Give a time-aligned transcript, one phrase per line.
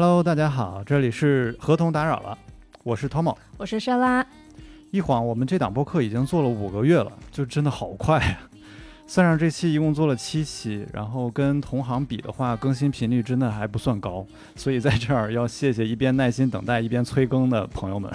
[0.00, 2.38] Hello，大家好，这里是合同打扰了，
[2.84, 4.24] 我是 Tomo，我是莎拉。
[4.92, 8.38] 一晃我们这档播客已经做了五个月了，就真的好快呀！
[9.08, 14.24] 算上这期一共做了七期，然后跟同行比的话，更新频率真的还不算高，
[14.54, 18.08] 所以在这儿要谢谢一边耐心等待一边催更的朋友们。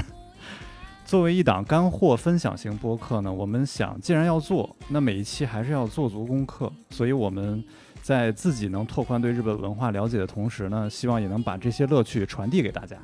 [1.04, 7.62] 作为一档干货分享型播客呢，我们想既然要做，那每一期还是要做足功课，所以我们
[8.04, 12.98] 在自己能拓宽对日本文化了解的同时呢，希望也能把这些乐趣传递给大家。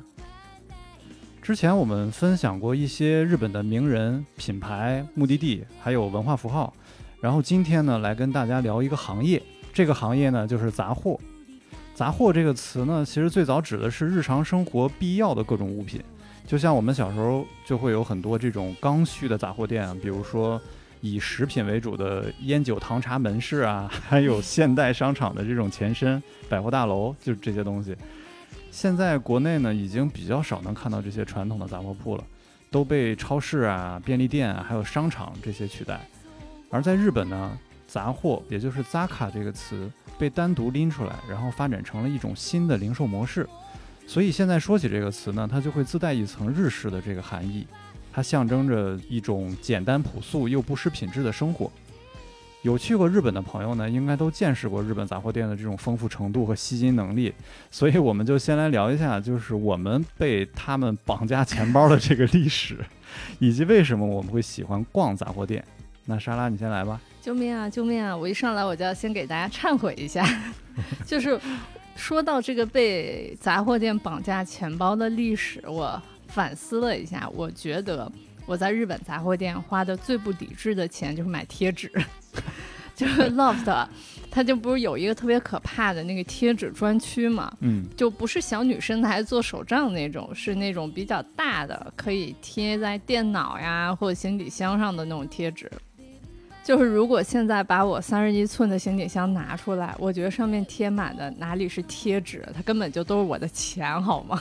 [1.40, 6.70] 之前我们分享过一些日本的名人、品牌、目的地，还有文化符号。
[7.18, 9.42] 然后今天呢，来跟大家聊一个行业，
[9.72, 11.18] 这个行业呢就是杂货。
[11.94, 16.02] 杂货这个词呢，其实最早指的是日常生活必要的各种物品。
[16.46, 20.60] 就像我们小时候就会有很多这种刚需的杂货店，比如说
[21.00, 27.96] 以食品为主的烟酒糖茶门市啊， 还有现代商场的这种前身百货大楼，就是这些东西。
[28.70, 32.24] 现在国内呢已经比较少能看到这些传统的杂货铺了，
[32.70, 36.00] 都被超市啊、便利店啊还有商场这些取代。
[36.70, 43.48] 而在日本呢，杂货也就是 “zaka” 这个词被单独拎出来，然后发展成了一种新的零售模式。
[44.06, 47.66] 所以现在说起这个词呢，它就会自带一层日式的这个含义，
[48.12, 51.70] 它象征着一种简单朴素又不失品质的生活。
[52.62, 57.32] 有去过日本的朋友呢，应该都见识过日本杂货店的这种丰富程度和吸金能力。
[57.70, 62.76] 所以我们就先来聊一下，就是我们被他们绑架钱包的这个历史，
[63.38, 65.64] 以及为什么我们会喜欢逛杂货店。
[66.04, 67.00] 那莎拉，你先来吧。
[67.22, 67.70] 救命啊！
[67.70, 68.16] 救命啊！
[68.16, 70.26] 我一上来我就要先给大家忏悔一下，
[71.06, 71.40] 就是。
[71.96, 76.00] 说到这个被杂货店绑架钱包的历史，我
[76.30, 78.10] 反思了一下，我觉得
[78.46, 81.90] 我在日本杂货店花的最不理智的钱就是买贴纸，
[82.96, 83.86] 就是 LOFT，
[84.30, 95.70] 它就不是有一个特别可怕的那个贴纸专区嘛，嗯，就不是小女生还做手账那种，是那种比较大的，可以贴在电脑呀或者行李箱上的那种贴纸。
[96.62, 104.40] 就是如果现在把我三十一寸的行李箱拿出来，我觉得上面贴满的哪里是贴纸，它根本就都是我的钱，好吗？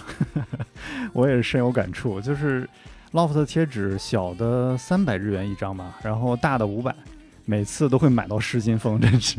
[1.14, 2.68] 我也是深有感触，就是
[3.14, 6.94] LOFT 贴纸小的三百日元一张嘛，然后大的五百，
[7.46, 9.38] 每次都会买到失心疯，真是。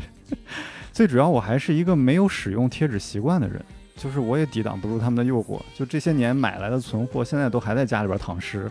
[0.90, 3.62] 最主要我还是一个没有使用贴纸习惯的人，
[3.96, 8.70] 就是我也抵挡不住他们的诱惑，就这些年买来的存货，现在都还在家里边躺尸。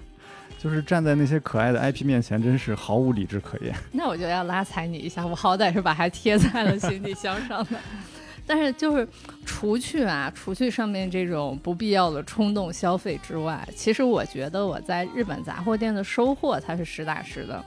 [0.61, 3.73] 就是站在那些可爱的 IP 面前，真是毫无理智可言。
[3.93, 7.79] 那我就要拉踩你一下，我好歹是把它贴在了行李箱上的。
[8.45, 9.07] 但是就是
[9.45, 17.63] 除去啊，除去上面这种不必要的冲动消费之外，其实我觉得我在日本杂货店的收获才是实打实的。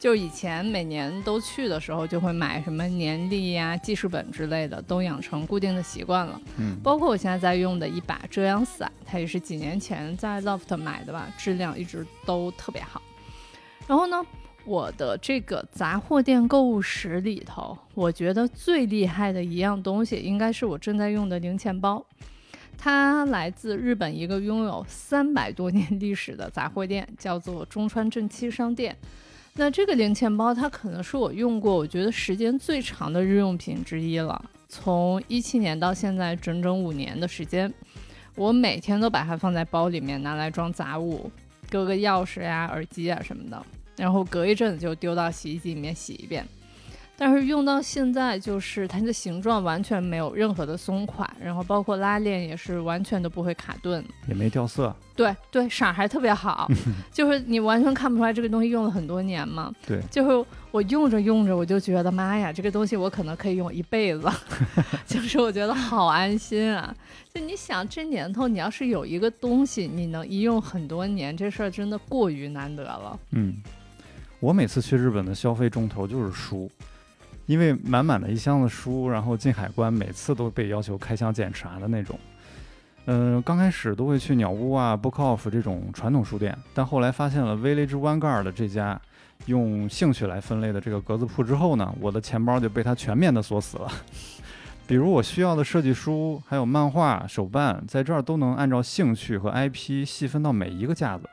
[0.00, 6.40] 就以前每年都去的时候，就会买什么年历呀、记事本之类的，都养成固定的习惯了。
[6.56, 13.02] 嗯，包括我现在在用的一把遮阳伞，它也是几年前在 Loft 买的吧，质量一直都特别好。
[13.86, 14.24] 然后呢，
[14.64, 22.02] 我的这个杂货店购物史里头，我觉得最厉害的一样东西，应该是我正在用的零钱包。
[22.78, 28.96] 它来自日本一个拥有三百多年历史的杂货店，叫做中川正七商店。
[29.54, 34.42] 那这个零钱包，它可能是我用过我觉得时间最长的日用品之一了。
[34.68, 37.72] 从一七年到现在，整整五年的时间，
[38.36, 41.30] 我每天都把它放在包里面，拿来装杂物，
[41.68, 43.66] 搁个钥匙呀、耳机啊什么的，
[43.96, 46.46] 然后隔一阵子就丢到洗衣机里面洗一遍。
[47.20, 54.96] 但是用到现在，就是它的形状完全没有任何的松垮，然后包括拉链也是完全都不会卡顿，也没掉色。
[55.14, 56.66] 对对，色还特别好，
[57.12, 59.70] 就是你完全看不出来这个东西用了很多年嘛。
[59.86, 64.26] 对，就是我用着用着，我就觉得妈呀，这个东西我可能可以用一辈子，
[65.04, 66.96] 就是我觉得好安心啊。
[67.34, 73.20] 就你想这年头，你要是有一个东西你能一用很多年，这事儿真的过于难得了。
[73.32, 73.56] 嗯，
[74.40, 76.70] 我每次去日本的消费重头就是书。
[77.50, 82.16] 因为满满的一箱子书，然后进海关每次都被要求开箱检查的那种。
[83.06, 89.00] 嗯，刚开始都会去鸟屋啊、Book Off 这种传统书店，但后来发现了 Village Vanguard 这家
[89.46, 93.90] 用兴趣来分类的这个格子铺之后呢，我的钱包就被它全面的锁死了。
[94.86, 101.28] 比如我需要的设计书、还有漫画、手办，在这儿都能按照兴趣和 IP 细分到每一个架子。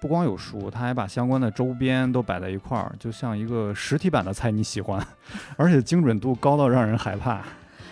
[0.00, 5.04] 不光有书，他还把相关的周边都摆在一块儿，就像一个实体版的猜你喜欢，
[5.56, 7.42] 而且精准度高到让人害怕。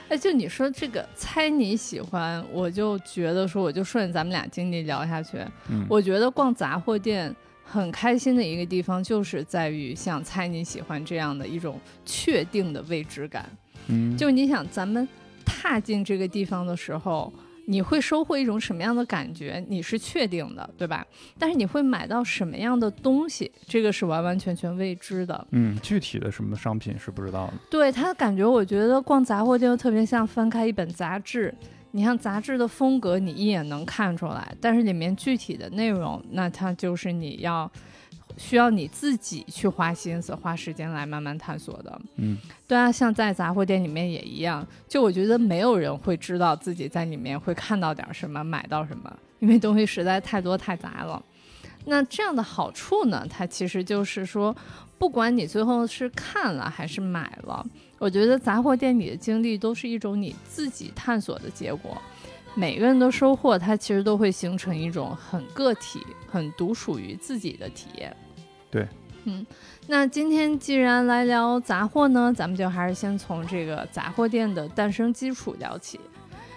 [0.08, 5.38] 哎，就你说这个猜你喜欢，我就觉得说，我就顺着咱们俩经历聊下去。
[5.68, 13.44] 嗯，我觉得逛杂货店很开心的一个地方，就是在于像猜你喜欢这样的一种确定的未知感。
[13.88, 15.08] 嗯，就你想咱们
[15.44, 17.32] 踏进这个地方的时候。
[17.66, 21.06] 你会收获一种什么样的感觉，你是确定的，对吧？
[21.38, 25.46] 但是你会买到什么样的东西，这个是完完全全未知的。
[25.50, 27.54] 嗯，具体的什么商品是不知道的。
[27.70, 31.54] 对他感觉，我觉得逛杂货店就特别像翻开一本杂志。
[31.92, 37.70] 你像杂志的风格，你一眼能看出来，但是里面具体的内容，那它就是你要
[38.36, 42.00] 需要你自己去花心思、花时间来慢慢探索的。
[42.16, 42.36] 嗯，
[42.68, 51.22] 对啊，像在杂货店里面也一样，就我觉得没有人会知道自己在里面会看到点什么、买到什么，因为东西实在太多太杂了。
[51.86, 54.54] 那这样的好处呢，它其实就是说，
[54.98, 57.64] 不管你最后是看了还是买了。
[57.98, 61.96] 我觉得杂货店里的经历都是一种你自己探索的结果，
[62.54, 68.14] 每个人的收获，它其实都会形成一种很个体、很独属于自己的体验。
[68.70, 68.86] 对，
[69.24, 69.46] 嗯，
[69.86, 76.00] 那今天既然来聊杂货呢，咱们就还是先从这个杂货店的诞生基础聊起。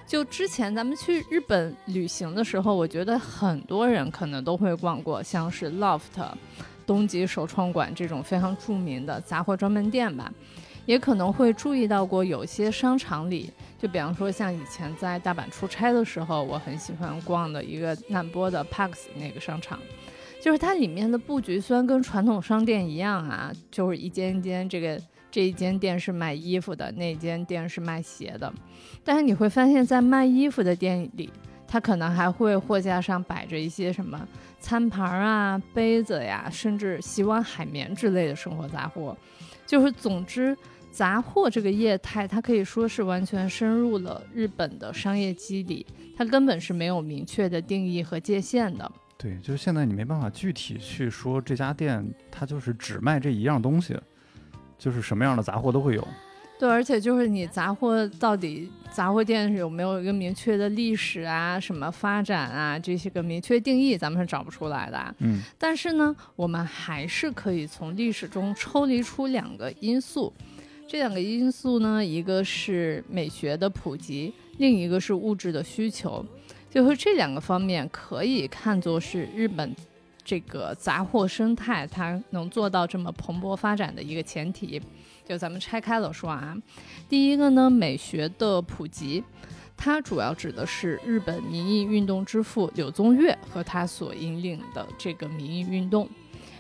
[0.07, 6.27] 就之前咱们去日本旅行的时候，我觉得很多人可能都会逛过，像是 LOFT、
[6.85, 10.31] 东极首创馆这种非常著名的杂货专门店吧。
[10.87, 19.79] 也可能会注意到过，有些商场里，就比方说像以前在大阪出差的时候，我很喜欢逛的一个难波的 Parks 那个商场，
[20.41, 24.99] 就是它里面的布局虽然跟传统商店一样啊，就是一间一间，这个
[25.29, 28.51] 这一间店是卖衣服的，那间店是卖鞋的，
[29.03, 31.29] 但是你会发现在卖衣服的店里，
[31.67, 34.27] 它可能还会货架上摆着一些什么
[34.59, 39.15] 餐盘啊、杯子呀，甚至洗碗海绵之类的生活杂货，
[39.65, 40.57] 就是总之。
[40.91, 45.85] 杂货这个业态，它可以说是完全深入了日本的商业机理，
[46.17, 48.91] 它根本是没有明确的定义和界限的。
[49.21, 53.99] 对，就是现在你没办法具体去说这家店它就是只卖这一样东西，
[54.77, 56.07] 就是什么样的杂货都会有。
[56.57, 65.15] 对，而且就是你杂货到底杂货店有没有一个明确的历史啊、什么发展啊这些个明确定义，咱们是找不出来的。
[65.19, 70.33] 嗯，但是呢，我们还是可以从历史中抽离出两个因素。
[70.87, 76.25] 这两个因素呢，一个是美学的普及，另一个是物质的需求，
[76.69, 79.75] 就是这两个方面可以看作是日本
[80.23, 84.79] 这个杂货生态它能做到这么蓬勃发展的一个前提。
[85.25, 86.55] 就咱们拆开了说啊，
[87.07, 89.23] 第一个呢，美学的普及，
[89.77, 96.07] 它主要指的是日本民意运动之父柳宗悦和他所引领的这个民意运动。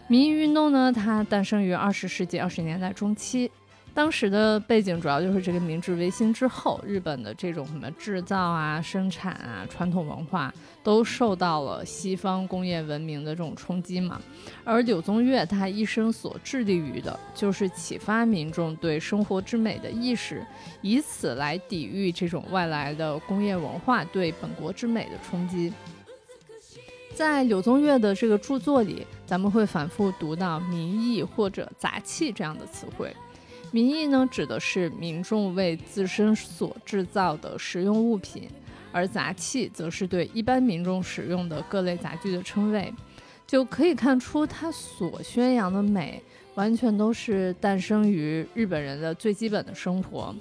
[0.07, 3.51] 民意运动呢，它诞生于二十世纪二十年代中期。
[3.99, 14.21] 当时的背景主要就是这个明治维新之后，日本的这种什么制造啊、生产啊、传统文化都受到了西方工业文明的这种冲击嘛。
[14.63, 20.47] 而柳宗悦他一生所致力于的就是启发民众对生活之美的意识，
[20.81, 25.73] 以此来抵御这种外来的工业文化对本国之美的冲击。
[27.13, 33.13] 在柳宗悦的这个著作里，咱们会反复读到“民艺”或者“杂器”这样的词汇。
[33.71, 38.49] 民意呢，指的是民众为自身所制造的实用物品，
[38.91, 42.93] 而杂器则是对一般民众使用的各类杂具的称谓。
[43.45, 46.21] 就可以看出，他所宣扬的美，
[46.53, 50.35] 完全都是诞生于日本人的最基本的生活，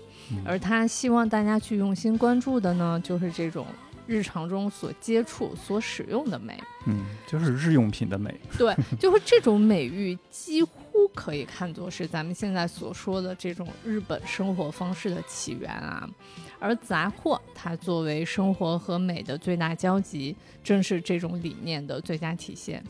[0.44, 3.66] 而他希望大家去用心关注的呢，就是这种
[4.06, 6.58] 日常中所接触、所使用的美。
[6.86, 8.38] 嗯，就是日用品的美。
[8.58, 10.78] 对，就是这种美誉几乎。
[10.98, 16.10] 都可以看作是咱们现在所说的这种日本生活方式的起源啊，
[16.58, 22.82] 而杂货它作为生活和美的最大交集，正是这种理念的最佳体现。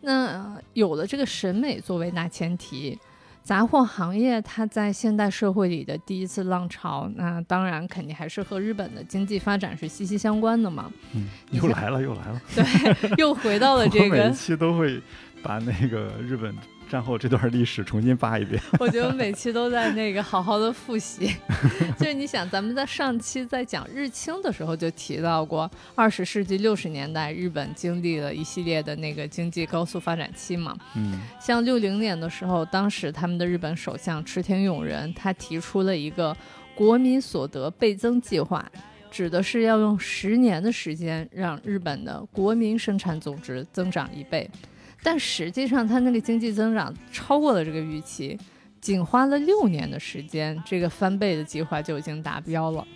[0.00, 2.98] 那有了这个审美作为大前提，
[3.44, 10.90] 杂货行业它在现代社会里的第一次浪潮，那当然肯定还是和日本的经济发展是息息相关的嘛。
[11.14, 12.42] 嗯， 又来了，又来了。
[12.56, 14.16] 对，又回到了 这个。
[14.16, 15.00] 每期都会
[15.44, 16.52] 把那个日本。
[16.90, 21.32] 战后这段历史重新扒一遍， 我觉得每期都在那个好好的复习。
[21.96, 30.76] 就是你想，咱们在上期在讲日清的时候就提到过，二十世纪六十年代日本经历了一系列的那个经济高速发展期嘛。
[30.96, 36.36] 嗯，像六零年的时候，当时他们的日本首相池田勇人他提出了一个
[36.74, 38.68] 国民所得倍增计划，
[39.12, 44.50] 指的是要用十年的时间让日本的国民生产总值增长一倍。
[45.02, 48.38] 但实际上，它那个经济增长超过了这个预期，
[48.80, 52.86] 仅花了六年的时间，这个翻倍的计划就已经达标了。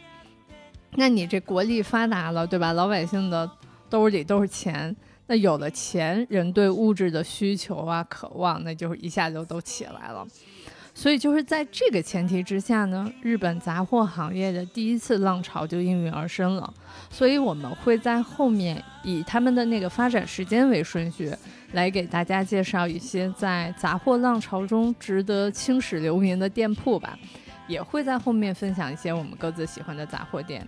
[0.97, 2.73] 那你这国力发达了，对吧？
[2.73, 3.51] 老百姓的
[3.89, 4.95] 兜里都是钱，
[5.27, 10.27] 那有了钱，人对物质的需求啊、渴望，那就是一下就都起来了。
[10.97, 16.73] 所以就是在这个前提之下呢，日本杂货行业的第一次浪潮就应运而生了。
[17.11, 21.35] 所以我们会在后面以他们的那个发展时间为顺序，
[21.75, 27.19] 来给大家介绍一些在杂货浪潮中值得青史留名的店铺吧。
[27.67, 30.67] 也会在后面分享一些我们各自喜欢的杂货店。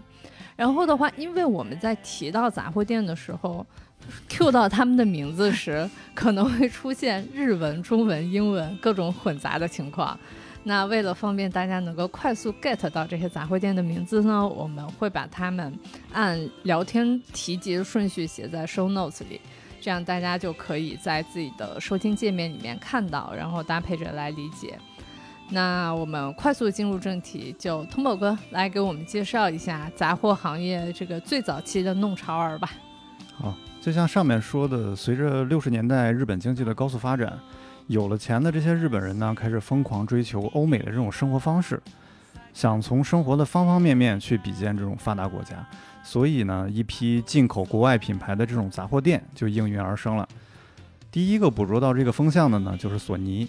[0.57, 3.67] 然后的话，因为我们在提到杂货店的时候
[4.31, 10.19] ，Q 到他们的名字时，可能会出现日文、中文、英文各种混杂的情况。
[10.65, 15.79] 那为了方便大家能够快速 get 到这些杂货店的名字呢，我们会把它们
[16.15, 19.39] 按聊天提及的顺序写在 show notes 里，
[19.87, 24.77] 这样大家就可以在自己的收听界面里面看到，然后搭配着来理解。
[25.51, 32.73] 那我们快速进入正题，就通宝哥来给我们介绍一下杂货行业这个最早期的弄潮儿吧。
[33.37, 37.39] 好，就像上面说的，随着六十年代日本经济的高速发展，
[37.87, 41.81] 有了钱的这些日本人呢，开始疯狂追求欧美的这种生活方式，
[42.53, 45.65] 想从生活的方方面面去比肩这种发达国家，
[46.07, 50.27] 所以呢，一批进口国外品牌的这种杂货店就应运而生了。
[51.11, 53.49] 第一个捕捉到这个风向的呢，就是索尼。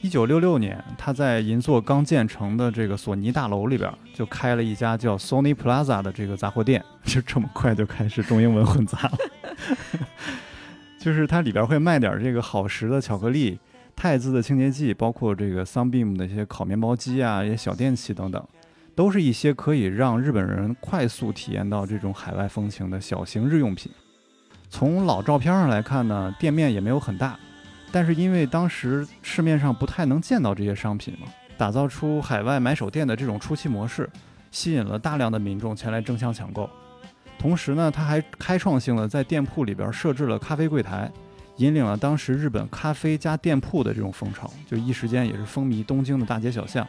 [0.00, 6.82] 一九六六年，他在银座刚建成的这个索尼大楼里边，就开了一家叫 Sony Plaza 的这个杂货店。
[7.04, 9.18] 就这么快就开始中英文混杂了，
[10.98, 13.58] 就是它里边会卖点这个好时的巧克力、
[13.94, 18.42] 汰渍的清洁剂，包括这个 Sunbeam 的一些烤面包机啊、一些小电器等等，
[18.98, 23.92] 都是一些可以让日本人快速体验到这种海外风情的小型日用品。
[24.68, 27.38] 从老照片上来看呢，店面也没有很大。
[27.92, 34.10] 但是因为当时市面上不太能见到这些商品嘛，打造出海外买手店的这种初期模式，
[34.50, 36.68] 吸引了大量的民众前来争相抢购。
[37.38, 41.08] 同时呢，他还开创性的在店铺里边设置了咖啡柜台，
[41.58, 46.84] 引领了当时日本咖啡加店铺的这种风潮，就一时间也是风靡东京的大街小巷，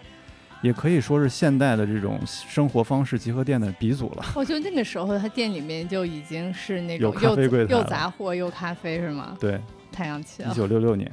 [0.62, 4.25] 也可以说是现代的这种生活方式集合店的鼻祖了。
[4.36, 9.38] 我觉得那个时候他店里面就已经是那种又又又杂货又咖啡是吗？
[9.39, 9.60] 对。
[9.92, 10.51] 太洋气了。
[10.51, 11.12] 一九六六年，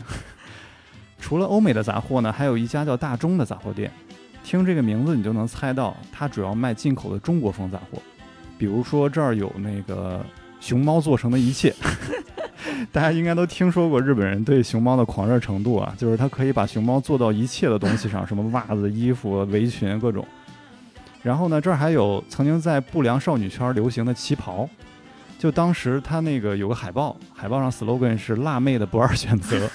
[1.19, 3.91] 除了欧美的杂货呢，还有一家叫大中的杂货店。
[4.45, 8.00] 听这个名字，你就能猜到，它主要卖进口的中国风杂货。
[8.57, 10.25] 比如说，这儿有那个
[10.61, 11.75] 熊猫做成的一切，
[12.91, 20.27] 大家应该都听说过日本人对熊猫的狂热程度啊，就是他可以把熊猫做到一切的东西上，什么袜子、衣服、围裙各种。
[21.23, 24.69] 然后呢，这儿还有曾经在不良少女圈流行的旗袍。
[25.39, 29.69] 就当时他那个有个海报，海报上 slogan 是“辣妹的不二选择”。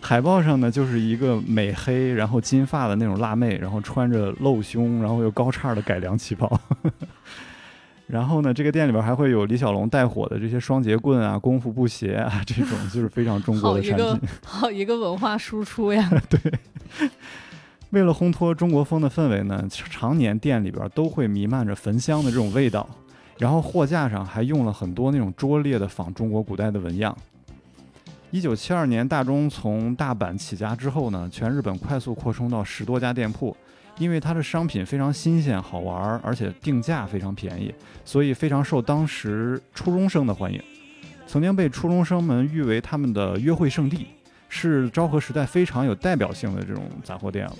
[0.00, 6.60] 海报上呢，就是一个美黑然后金发的那种辣妹，然后穿着露胸然后又高叉的改良旗袍。
[8.06, 14.20] 然后呢，这个店里边还会有李小龙带火的这些双节棍啊、功夫布鞋啊，这种就是非常中国的产品。
[14.44, 16.10] 好一个文化输出呀！
[16.28, 16.38] 对。
[17.90, 22.86] 为了烘托中国风的氛围呢，常年店里边都会弥漫着焚香的这种味道。
[23.38, 27.16] 然后货架上还用了很多那种拙劣的仿中国古代的纹样。
[28.30, 33.56] 一九七二年，大中从大阪起家之后呢，全日本快速扩充到十多家店铺。
[33.98, 37.72] 因为它的商品非常新鲜好玩，而且定价非常便宜，
[38.04, 40.60] 所以非常受当时初中生的欢迎。
[41.26, 44.08] 曾经被初中生们誉为他们的约会圣地，
[44.48, 47.56] 是昭和时代非常有代表性的这种杂货店了。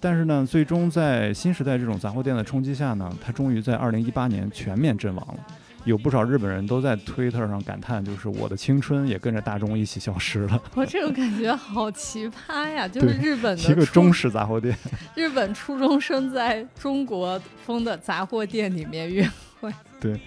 [0.00, 5.38] 但是呢，最终在新时代这种杂货店的冲击下呢，它终于在二零一八年全面阵亡了。
[5.84, 10.62] 有不少日本人都在推特上感叹，就是我的青春也跟着大众一起消失了。
[10.74, 12.86] 我这种感觉好奇葩呀！
[12.86, 14.76] 就是日本的一个中式杂货店，
[15.16, 19.28] 日本初中生在中国风的杂货店里面约
[19.60, 19.72] 会。
[19.98, 20.20] 对。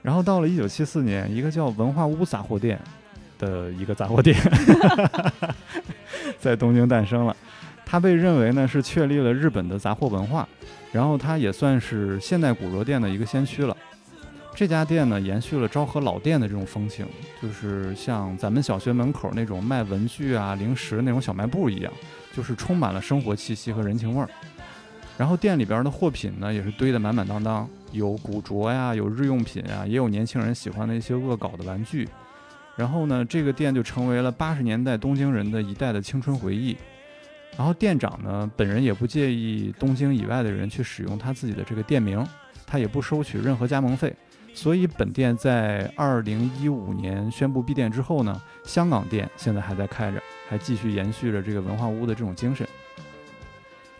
[0.00, 2.78] 然后到了一九七四年，一个叫文化屋杂货店
[3.38, 4.38] 的一个杂货店，
[6.40, 7.36] 在东京诞生了。
[7.84, 10.48] 它被认为呢是确立了日本的杂货文化，
[10.92, 13.76] 然后它也算是现代古着店的一个先驱了。
[14.54, 17.04] 这家店呢延续了昭和老店的这种风情，
[17.42, 21.92] 就是像咱们小学门口那种卖文具啊、零食那种小卖部一样，
[22.32, 24.28] 就是充满了生活气息和人情味儿。
[25.18, 32.08] 然后店里边的货品呢也是堆得满满当当，有古着呀，有日用品啊，也有年轻人喜欢的一些恶搞的玩具。
[32.76, 36.76] 然后呢，这个店就成为了八十年代东京人的一代的青春回忆。
[37.56, 42.26] 然后店长呢，本人也不介意东京以外的人去使用他自己的这个店名，
[42.66, 44.12] 他也不收取任何加盟费。
[44.54, 52.66] 所以本店在二零一五年宣布闭店之后呢，香港店现在还在开着，还继续延续着这个文化屋的这种精神。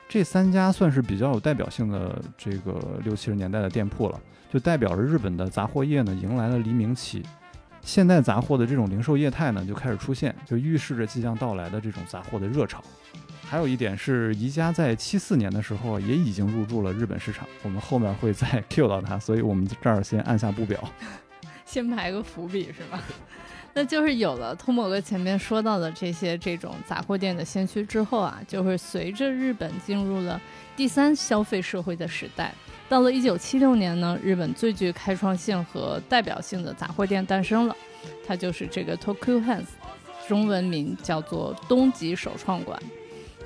[0.08, 4.20] 这三家算是比较有代表性的这个六七十年代的店铺了，
[4.52, 7.23] 就代表着日本的杂货业呢迎来了黎明期，
[7.82, 12.80] 现代杂货的这种零售业态呢就开始出现，就预示着即将到来的这种杂货的热潮。
[13.46, 20.82] 还有一点是，宜家在七四年的时候也已经入驻了日本市场，我们后面会再 Q 到它，所以我们这儿先按下不表。
[21.64, 23.00] 先埋个伏笔是吧？
[23.72, 30.40] 那就是有了通某哥前面说到的这些这种杂货店的先驱之后啊，就会随着日本进入了
[30.76, 32.54] 第三消费社会的时代。
[32.88, 37.76] 到了一九七六年呢，日本最具开创性和代表性的杂货店诞生了，
[38.26, 39.66] 它就是这个 Tokyo Hands，
[40.28, 42.80] 中文名叫做东极首创馆。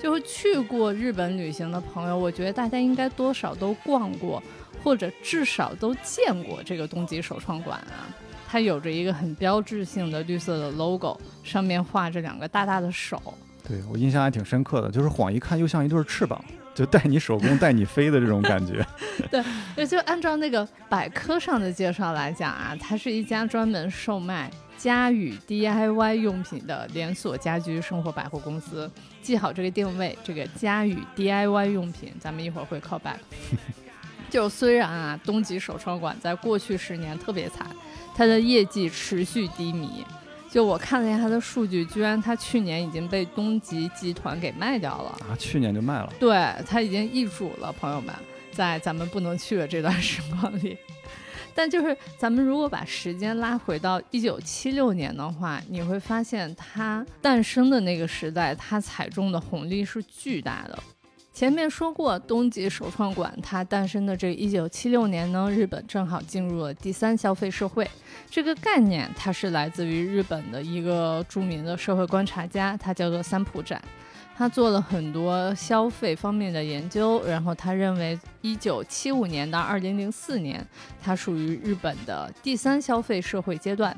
[0.01, 4.43] 就是去过日本旅行的朋友，我觉得大家应该多少都逛过，
[4.83, 8.07] 或者至少都见过这个东极首创馆啊。
[8.51, 13.21] 它有着一个很标志性的绿色的 logo，上面画着两个大大的手。
[13.67, 16.43] 对我印象还挺深刻的，就是晃一看又像一对翅膀，
[16.75, 18.83] 就带你手工带你飞的这种感觉。
[19.31, 19.45] 对，
[19.77, 28.91] 也就按照那个百科上的介绍来讲啊，它是一家专门售卖家与 DIY 用品的连锁家居生活百货公司。
[29.21, 33.19] 记好这个定位，这个家与 DIY 用品，咱们一会儿会 call back。
[34.31, 37.69] 就虽然啊，东极首创馆在过去十年特别惨。
[38.15, 40.05] 它的业绩持续低迷，
[40.51, 45.37] 就我看了一下它的数据，居然它去年已经被东极集团给卖掉了啊！
[45.39, 48.13] 去年就卖了，对，它已经易主了，朋友们，
[48.51, 50.77] 在咱们不能去的这段时光里。
[51.59, 60.79] 但就是咱们如果把时间拉回到一九七六年的话，你会发现它诞生的那个时代，它踩中的红利是巨大的。
[61.33, 67.91] 前面说过，东极首创馆它诞生的这一九七六年呢，日本正好进入了第三消费社会。
[68.31, 73.83] 这个概念它是来自于日本的一个著名的社会观察家，他叫做三浦展。
[74.39, 80.65] 他做了很多消费方面的研究，然后他认为一九七五年到二零零四年，
[81.03, 83.97] 它属于日本的第三消费社会阶段。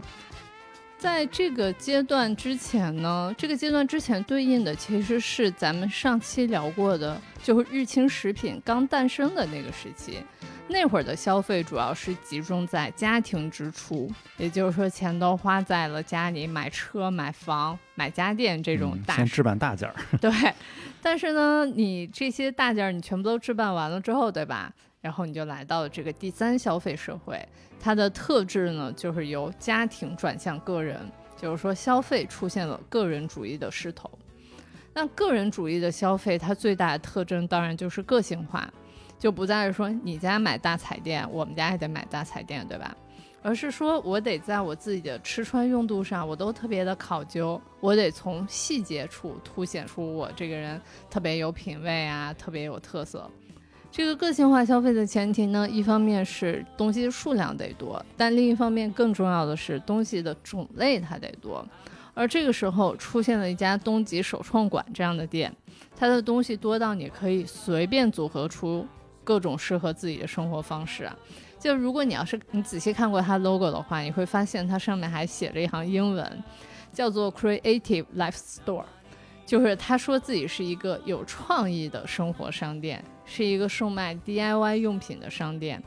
[0.96, 10.20] 在这个阶段之前呢，这个阶段之前对应的其实是咱们上期聊过的，就是日清食品刚诞生的那个时期。
[10.72, 19.94] 那会儿的消费主要是集中在家庭支出，也就是说钱都花在了家里买车、买房、买家电这种大先置办大件儿。
[20.20, 20.30] 对，
[21.02, 24.72] 但是呢，你这些大件儿你全部都置办完了之后，对吧？
[25.00, 27.44] 然后你就来到了这个第三消费社会。
[27.80, 31.00] 它的特质呢，就是由家庭转向个人，
[31.36, 34.08] 就是说消费出现了个人主义的势头。
[34.92, 38.70] 那个人主义的消费，它最大的特征当然就是个性化，
[39.20, 42.96] 就不再是说你家买大彩电，我们家也得买大彩电，对吧？
[43.42, 53.30] 而是说我得在我自己的吃穿用度上，我都特别的考究，我得从细节处凸显出我这个人特别有品位啊，特别有特色。
[53.92, 61.66] 这个个性化消费的前提呢，一方面是东西数量得多，但另一方面更重要的是东西的种类它得多。
[62.12, 65.50] 而这个时候出现了一家东极首创馆这样的店，
[65.96, 68.86] 它的东西多到你可以随便组合出
[69.24, 71.16] 各种适合自己的生活方式啊。
[71.58, 76.44] 就如果你要是你仔细看过它 logo 的话，你会发现它上面还写着一行英文，
[76.92, 78.84] 叫做 Creative Life Store，
[79.44, 83.04] 就是他说自己是一个有创意的生活商店。
[83.32, 85.80] 是一个售卖 DIY 用品的商店，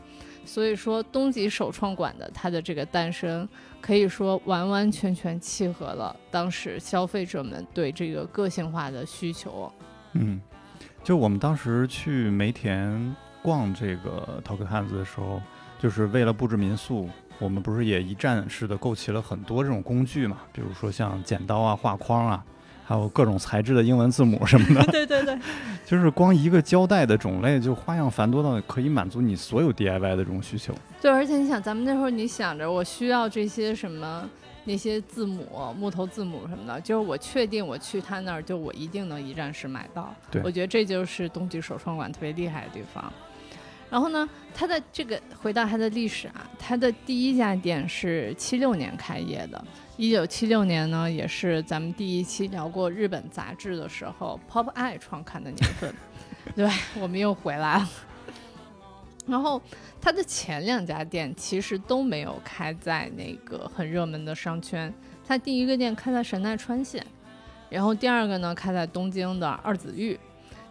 [0.45, 3.45] 所以说东极首创馆的它的这个诞生，
[3.81, 9.69] 可以说完完全全契合了当时消费者们对这个个性化的需求。
[10.13, 10.39] 嗯，
[11.03, 15.41] 就我们当时去梅田逛这个 Talk Hands 的时候，
[15.79, 22.43] 就是为了布置民宿，我们不是也一站式的购齐了很多这种工具嘛，比如说像剪刀啊、画框啊。
[22.85, 25.39] 还有各种材质的英文字母什么的，对 对对，
[25.87, 30.75] 就是光一个胶带的种类就花样繁多到可以满足你所有 DIY 的这种需求。
[31.01, 34.29] 对，而且你想，咱们那会儿你想着我需要这些什么
[34.65, 40.13] 那些字母、木头字母什么的，就是我确定我去他那儿就我一定能一站式买到。
[40.43, 43.11] 我觉得这就是东极首创馆特别厉害的地方。
[43.89, 49.63] 然后呢，它的这个回到它的历史啊，它的第一家店是七六年开业的。
[49.97, 55.93] 一九七六年呢，也是咱们第一期聊过日本杂志的时候，Pop Eye 创刊的年份。
[56.55, 56.67] 对，
[56.99, 57.89] 我们又回来了。
[59.25, 59.61] 然后
[60.01, 64.93] 它的前两家店其实都没有开在那个很热门的商圈，
[65.25, 67.05] 它第一个店开在神奈川县，
[67.69, 70.19] 然后第二个呢开在东京的二子玉。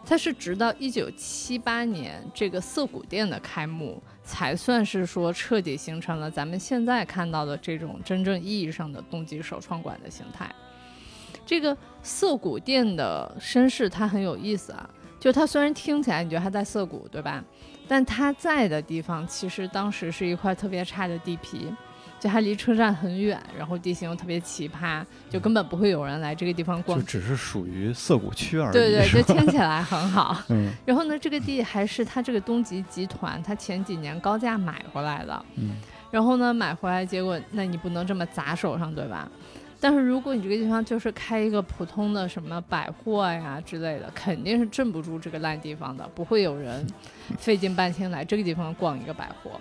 [0.04, 10.52] 它是直到一九七八年这个涩谷店的开幕，才算是说彻底形成了咱们现在看到的这种真正意义上的东极首创馆的形态。
[11.46, 17.44] 这个涩谷店的身世它很有意思啊，就它虽然听起来你觉得它在涩谷，对吧？
[17.92, 21.70] 但他在的地方其实当时是一块特别差的地皮。
[22.18, 27.04] 就它离车站很远，然后地形又特别奇葩，就根本不会有人来这个地方逛就。
[27.04, 28.72] 只是属于涩谷区而已。
[28.72, 30.40] 对 对，就听起来很好。
[30.48, 35.44] 嗯然后呢，这个地还是他这个东极集团他前几年高价买回来的。
[35.56, 35.72] 嗯
[36.12, 39.28] 然后呢，买回来结果，那你不能这么砸手上，对吧？
[39.82, 46.86] 但是如果你这个地方就是开一个普通的什么百货呀之类的，肯定是镇不住这个烂地方的，不会有人
[47.36, 49.60] 费尽半天来这个地方逛一个百货。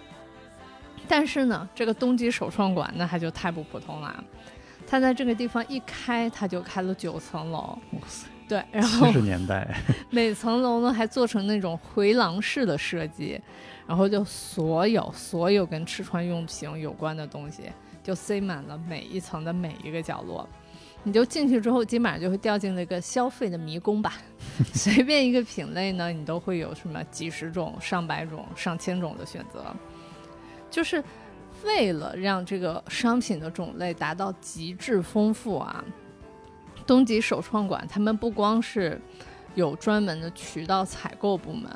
[1.08, 4.24] 但是呢，这个东极首创馆那它就太不普通了，
[4.86, 9.76] 它在这个地方一开，它就开了九层楼，哇塞，对，然后七十年代，
[10.12, 13.42] 每层楼呢还做成那种回廊式的设计，
[13.88, 17.64] 然后就所有所有跟吃穿用品有关的东西
[18.04, 20.48] 就塞满了每一层的每一个角落。
[21.04, 24.14] 你就进去之后，基本上就会掉进那个消费的迷宫吧。
[24.74, 29.66] 随便一个品类呢，你都会有什么几十种、上百种、上千种的选择，
[30.70, 31.04] 就是
[31.64, 35.84] 为了让这个商品的种类达到极致丰富啊。
[36.86, 39.00] 东极首创馆他们不光是
[39.56, 41.68] 有专门的渠道采购部门，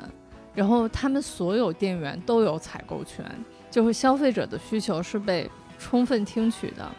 [0.54, 3.24] 然后他们所有店员都有采购权，
[3.70, 5.50] 就是消费者的需求是被
[5.86, 6.90] 充分听取的。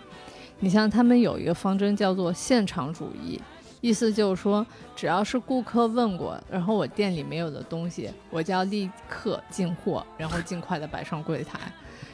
[0.60, 3.40] 你像他们有一个方针叫做现场主义，
[3.82, 11.60] 意思就是说，只要是顾客问过，然后我店里没有的东西，我就要立刻进货，然后尽快的摆上柜台。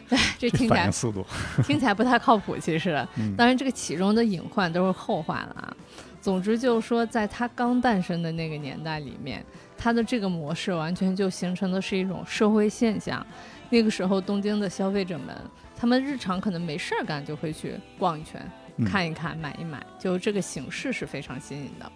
[0.10, 1.24] 哎， 这听起来速度，
[1.64, 3.06] 听起来不太靠谱，其实。
[3.18, 5.78] 嗯当然，这个其中的隐患都是后话了啊。
[6.20, 9.46] 总之就是说，在它刚诞生的那个年代里面，
[9.78, 13.26] 它的这个模式完全就形成的是一种社会现象。
[13.74, 15.36] 那个时候，东京的消费者们，
[15.76, 18.40] 他们日常可能没事儿干就会去逛一圈，
[18.78, 21.92] 嗯看一看，买一买，就这个形式是非常新颖的。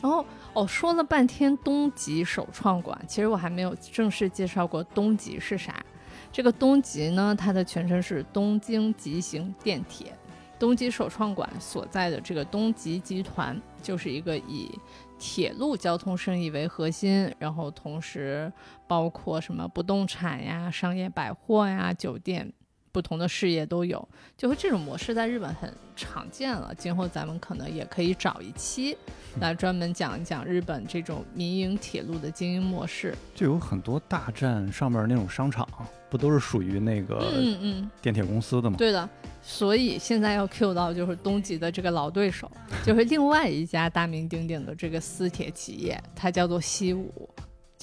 [0.00, 5.84] 然后哦，说了半天东极首创馆，其实我还没有正式介绍过东极是啥。
[6.32, 10.16] 这个东极呢，它的全称是东京极行电铁。
[10.58, 14.70] 东极首创馆所在的这个东极集团，就是一个以
[15.18, 18.52] 铁路交通生意为核心，然后同时
[18.86, 22.52] 包括什么不动产呀、商业百货呀、酒店，
[22.94, 24.08] 不同的事业都有。
[24.36, 26.72] 就是这种模式在日本很常见了。
[26.78, 28.96] 今后咱们可能也可以找一期
[29.40, 33.12] 来专门讲一讲日本这种民营铁路的经营模式。
[33.34, 35.68] 就有很多大站上面那种商场，
[36.08, 37.90] 不都是属于那个嗯嗯。
[38.00, 38.76] 电铁公司的吗？
[38.78, 39.08] 对的，
[39.42, 42.48] 所以现在要 Q 到就是东极的这个老对手，
[42.84, 47.28] 就是另外一家大名鼎鼎的这个私铁企业，它叫做西武。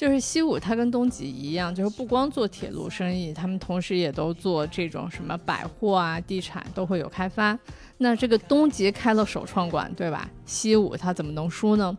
[0.01, 7.55] 就是西武，它跟东极一样，就是不光做铁路生意，他们同时也都做这种什么百货啊、地产都会有开发。
[7.99, 10.27] 那这个东极开了首创馆，对吧？
[10.43, 11.95] 西武它怎么能输呢？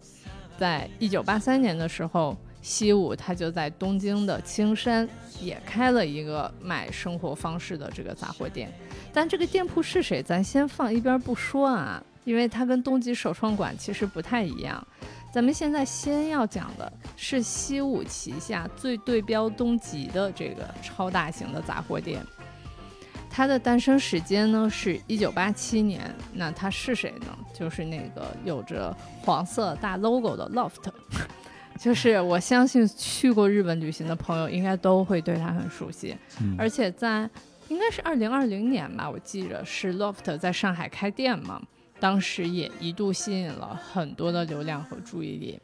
[0.58, 5.08] 在一九八三年的时候，西武它就在东京的青山
[5.40, 8.68] 也开了一个卖生活方式的这个杂货店。
[9.12, 14.84] 但这个店铺是谁，咱先放一边不说啊，因为它跟东极首创馆其实不太一样。
[15.32, 22.22] 咱们现在先要讲的是西武旗下最对标东极的这个超大型的杂货店。
[23.30, 27.34] 它的诞生时间呢是一九八七年，那它是谁呢？
[27.54, 30.92] 就是那个有着黄色大 logo 的 Loft，
[31.80, 36.14] 就是我相信去过日本旅行的朋友应该都会对它很熟悉。
[36.42, 37.28] 嗯而且在
[37.68, 41.58] 应该是二零二零年吧，我记着是 Loft 在上海开店嘛，
[42.02, 45.56] 当时也一度吸引了很多的流量和注意力。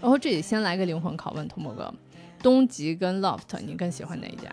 [0.00, 1.92] 然后这里先来个灵魂拷问，童博哥，
[2.40, 4.48] 东极跟 Loft 你更喜欢哪一家？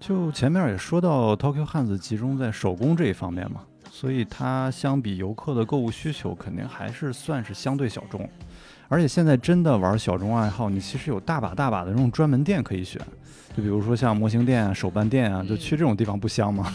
[0.00, 8.26] 就前面也说到，Tokyo 汉子集中在手工这一方面嘛，所以它相比游客的购物需求，肯定还是算是相对小众。
[8.88, 12.98] 而且现在真的玩小众爱好，你其实有大把大把的这种专门店可以选，
[13.54, 16.72] 就比如说像模型店啊、手办店啊，就去这种地方不香吗？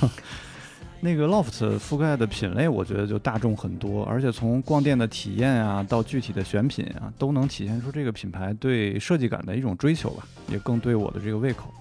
[1.03, 11.73] 那个 Loft 覆盖的品类，我觉得就大众很多，而且从逛店的体验啊，到具体的选品啊，都能体现出这个品牌对设计感的一种追求吧，也更对我的这个胃口。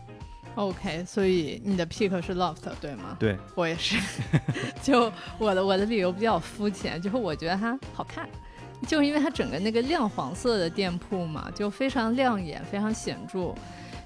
[0.55, 3.17] OK，所以你的 pick 是 Loft 对吗？
[3.19, 3.97] 对，我也是。
[4.83, 8.29] 就我的我的理由比较肤浅，就是我觉得它好看，
[8.87, 13.55] 就是因为它整个那个亮黄色的店铺嘛，就非常亮眼，非常显著。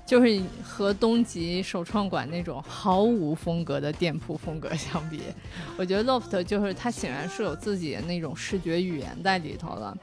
[0.07, 5.23] 就是和东极首创馆那种毫无风格的店铺风格相比，
[5.79, 9.97] 我觉得 Loft 就是它显然是有自己的那种视觉语言在里头了。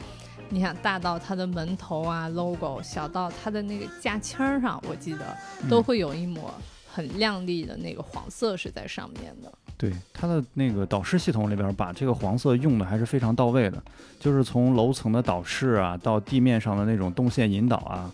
[0.49, 5.37] 你想大到它的门头啊 logo，小到它的那个架签儿上，我记得
[5.69, 6.53] 都会有一抹
[6.91, 9.49] 很亮丽的那个黄色是在上面的。
[9.77, 13.81] 对它的那个导视系统里边，把这个黄色用的还是非常到位的，
[14.19, 18.11] 就是从楼层的导视啊，到地面上的那种动线引导啊，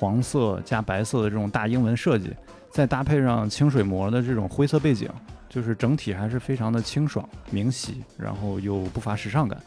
[0.00, 2.32] 黄色加白色的这种大英文设计，
[2.70, 5.06] 再搭配上清水膜的这种灰色背景，
[5.46, 9.60] 就是整体还是非常的清爽明晰，然后又不乏时尚感。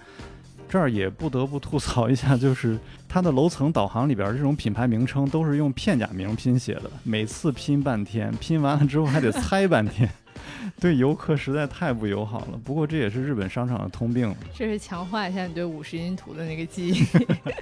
[0.68, 10.10] 这儿也不得不吐槽一下，就是它的楼层导航里边这种品牌名称都是用片假名拼写的，每次拼半天，拼完了之后还得猜半天，
[10.80, 12.60] 对游客实在太不友好了。
[12.64, 14.34] 不过这也是日本商场的通病。
[14.54, 17.06] 这是强化一下你对五十音图的那个记忆。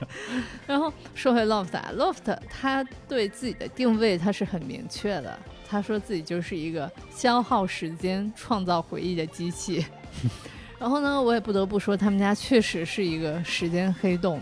[0.68, 5.38] 然后说回 Loft 啊，Loft 它对自己的定位它是很明确的，
[5.68, 9.86] 他说自己就是一个消耗时间、创造回忆的机器。
[10.80, 14.42] 然后呢，我也不得不说，他们家确实是一个时间黑洞。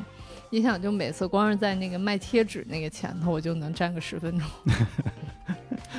[0.50, 4.48] 你想，就每次光是在那个卖贴纸那个前头，我就能站个十分钟。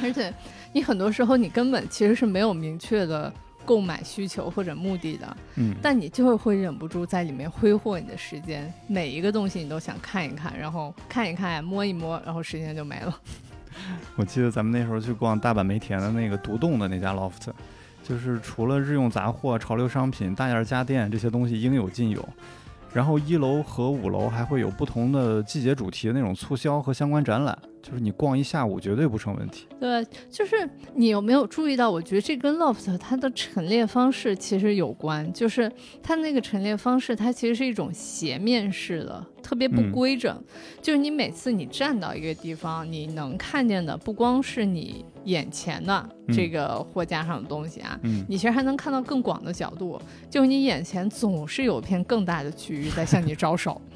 [0.03, 0.33] 而且，
[0.73, 3.33] 你很多时候你根本其实是没有明确的
[3.65, 13.21] 购买需求或者目的的，嗯，但你就是会忍不住在里面挥霍你的时间，每一个东西你都想看一看，然后看一看，摸一摸，然后时间就没了。
[14.17, 17.51] 我记得咱们那时候去逛大阪梅田的那个独栋的那家 loft。
[18.03, 22.29] 就是除了日用杂货、潮流商品、大件家电这些东西应有尽有，
[22.93, 27.57] 然后一楼和五楼还会有不同的季节主题的那种促销和相关展览。
[27.83, 29.67] 就是你逛一下午绝对不成问题。
[29.79, 31.91] 对，就是你有没有注意到？
[31.91, 35.31] 我觉得这跟 loft 它的陈列方式其实有关。
[35.33, 35.71] 就是
[36.03, 40.43] 它那个陈列方式，它其实是一种斜面式的，特别不规整。
[40.83, 50.01] 就是你每次你站到一个地方，你能看见的不光是你眼前的这个货架上的东西啊，你其实还能看到更广的角度。
[50.29, 53.81] 就是你眼前总是有片更大的区域在向你招手。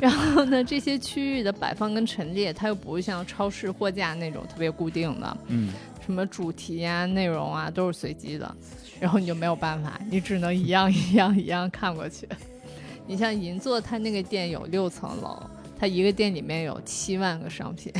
[0.00, 5.72] 然后呢，这些区域的摆放跟陈列，它又不会像超市货架那种特别固定的，嗯，
[6.04, 8.54] 什么主题啊、内容啊都是随机的，
[9.00, 12.28] 然后你就没有办法，你只能一样 一样一样看过去。
[13.06, 15.42] 你像银座，它那个店有六层楼，
[15.78, 17.92] 它一个店里面有七万个商品，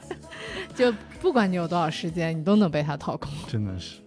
[0.74, 3.30] 就不管你有多少时间，你都能被它掏空。
[3.46, 4.00] 真的是，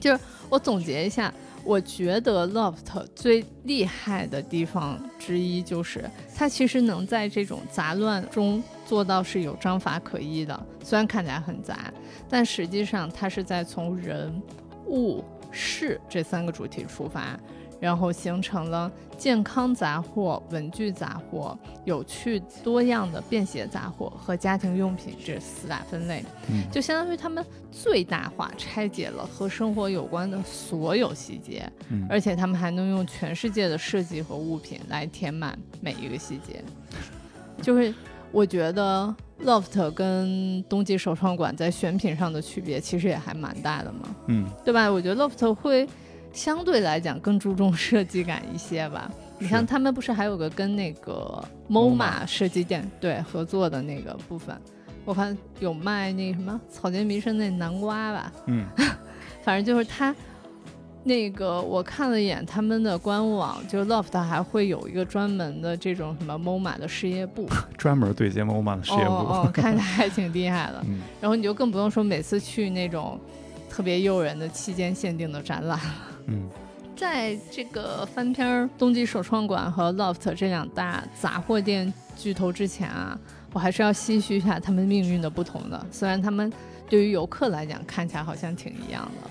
[0.00, 1.32] 就是我总结一下。
[1.64, 6.04] 我觉得 Loft 最厉害的地方之一就是，
[6.36, 10.66] 它其实能在这种杂乱中做到是有章法可依的。
[10.82, 11.92] 虽然看起来很杂，
[12.28, 14.40] 但实际上它是在从人、
[14.86, 17.38] 物、事这三个主题出发。
[17.80, 26.24] 然后形成了健康杂货、文具杂货、有趣多样的便携杂货和家庭用品这四大分类，
[26.72, 31.70] 就相当于他们最大化拆解了和生活有关的所有细节，
[32.08, 36.62] 而且他们还能用全世界的设计和物品来填满每一个细节。
[37.62, 37.94] 就是
[38.32, 44.90] 我觉得 Loft 跟冬季首创馆在选品上的区别其实也还蛮大的嘛，嗯，对吧？
[44.90, 45.86] 我觉得 Loft 会。
[46.34, 49.10] 相对来讲更注重设计感一些吧。
[49.38, 54.56] 你像他们不是还有个跟那个 MoMA 设计店对合作的那个部分，
[55.04, 58.32] 我看有卖那什么草间弥生那南瓜吧。
[58.46, 58.66] 嗯，
[59.42, 60.14] 反正就是他
[61.02, 70.82] 那个我看了一眼他们的官网，就 Loft 还会有一个专门的这种什么 MoMA 的事业部， 专门对接 MoMA 的事业部，哦， 看起来还挺厉害的。
[71.20, 73.18] 然后你就更不用说每次去那种
[73.68, 75.78] 特别诱人的期间限定的展览。
[76.26, 76.48] 嗯，
[76.96, 83.18] 在这个翻篇冬季首创馆和 Loft 这两大杂货店巨头之前啊，
[83.52, 85.86] 我还是要唏嘘一下他们命运的不同的。
[85.90, 86.52] 虽然他们
[86.88, 89.30] 对于游客来讲看起来好像挺一样的，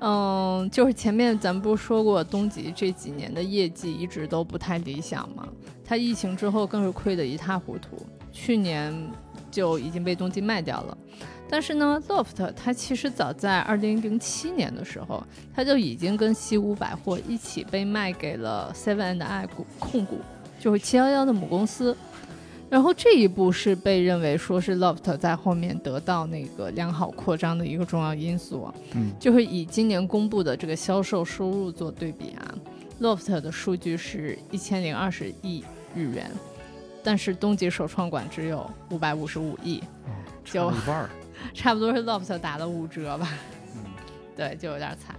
[0.00, 5.46] 嗯，就是前面咱们不是说过，东极这几年的业绩一直都不太理想嘛，
[5.84, 8.94] 它疫情之后更是亏得一塌糊涂，去年
[9.50, 10.98] 就已经被东极卖掉了。
[11.50, 20.18] 但是呢，Loft 它其实早在二零零七年的时候，它就已经跟西武百货一起被卖给了 Seven and I 股控股，
[20.60, 21.96] 就是七幺幺的母公司。
[22.68, 28.70] 然后这一步是被认为说是 Loft 在后面得到那个良好扩张的一个重要因素。
[28.92, 32.54] 嗯，就是以今年公布的这个销售收入做对比啊
[33.00, 36.30] ，Loft 的数据是一千零二十亿日元，
[37.02, 39.82] 但是东极首创馆只有五百五十五亿，
[40.44, 41.08] 就一半儿。
[41.54, 43.28] 差不多是 Loft 打了五折吧，
[43.74, 43.82] 嗯，
[44.36, 45.16] 对，就有点惨。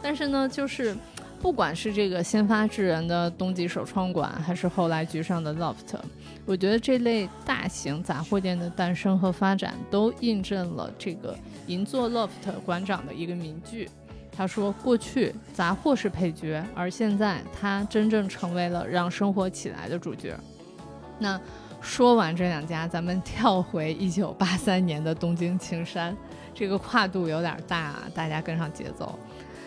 [0.00, 0.96] 但是呢，就是
[1.40, 5.98] 不管是这个先发制人的冬季首创馆，还是后来居上的 Loft，
[6.46, 13.88] 我觉得这类大型杂货店的诞生和发展，都印证了这个银座 Loft 馆长的一个名句。
[14.30, 20.38] 他说：“过去杂货是配角，而现在它真正成为了让生活起来的主角。”
[21.18, 21.40] 那。
[21.88, 26.14] 说完这两家，咱们跳回一九八三年的东京青山，
[26.54, 29.18] 这个跨度有点大，啊，大家跟上节奏。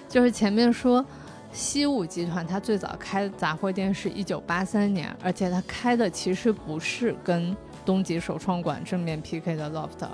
[0.07, 1.03] 就是前面说
[1.51, 10.07] 西武集团，它最早开的杂货店是一九八三年，而且它开的其实不是跟东极首创馆正面 PK 的 Loft，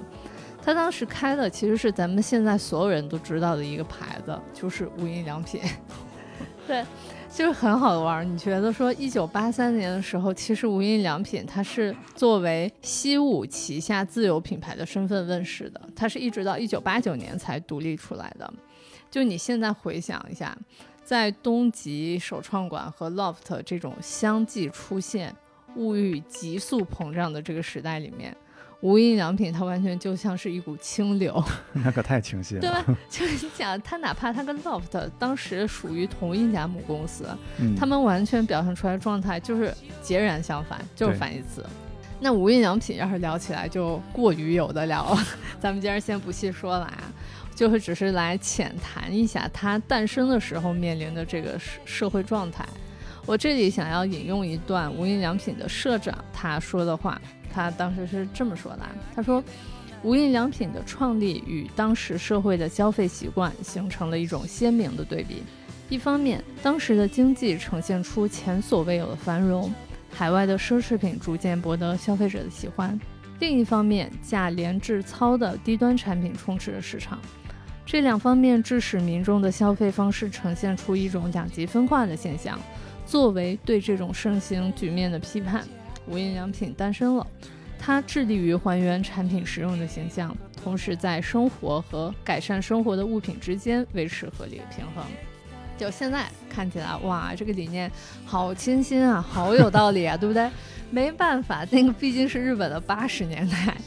[0.63, 5.61] 它当时开的其实是咱们现在所有人都知道的一个牌子，就是无印良品。
[6.65, 6.85] 对，
[7.29, 8.27] 就是很好玩。
[8.27, 18.51] 你觉得说，一九八三年的时候，其实无印良品它是作为西武旗下自有品牌的身份问世的，它是一直到一九八九年才独立出来的。
[19.11, 20.57] 就你现在回想一下，
[21.03, 25.35] 在东极首创馆和 LOFT 这种相继出现、
[25.75, 28.35] 物欲急速膨胀的这个时代里面。
[28.81, 32.85] 无印良品，它完全就像是一股清流， 那可太清晰了，对吧？
[33.09, 37.27] 就是你想，它哪怕它跟 LOFT 当时属于同一家母公司，
[37.77, 41.65] 他们完全表现出来状态就是截然相反，就是反义词。
[42.19, 45.23] 那无印良品要是聊起来就过于有的聊了，
[45.59, 47.13] 咱们今儿先不细说了啊，
[47.55, 52.63] 就是只是来浅谈一下它诞生的时候面临的这个社社会状态。
[53.25, 57.21] 我这里想要引用一段无印良品的社长他说的话。
[57.57, 59.43] 他当时是这么说的：“他说，
[60.03, 65.41] 无印良品的创立与当时社会的消费习惯形成了一种鲜明的对比。
[65.89, 69.73] 一方面，当时的经济呈现出前所未有的繁荣，
[70.11, 72.95] 海外的奢侈品逐渐博得消费者的喜欢；
[73.39, 77.19] 另一方面，价廉质糙的低端产品充斥着市场。
[77.87, 82.59] 这两方面致使民众的消费方式呈现出一种两极分化的现象。
[83.03, 85.67] 作为对这种盛行局面的批判。”
[86.07, 87.27] 无印良品诞生了，
[87.77, 95.03] 它致力于还原产品实用的形象，同时在生活和改善生活的物品之间维持合理的平衡。
[95.77, 97.91] 就现在看起来，哇，这个理念
[98.25, 100.49] 好清新啊，好有道理啊， 对不对？
[100.89, 103.77] 没办法，那个毕竟是日本的八十年代，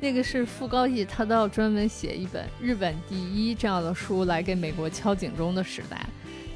[0.00, 6.04] 那个是傅高义，他都要专门写一本《日本第一》这样的书来给美国敲警钟的时代，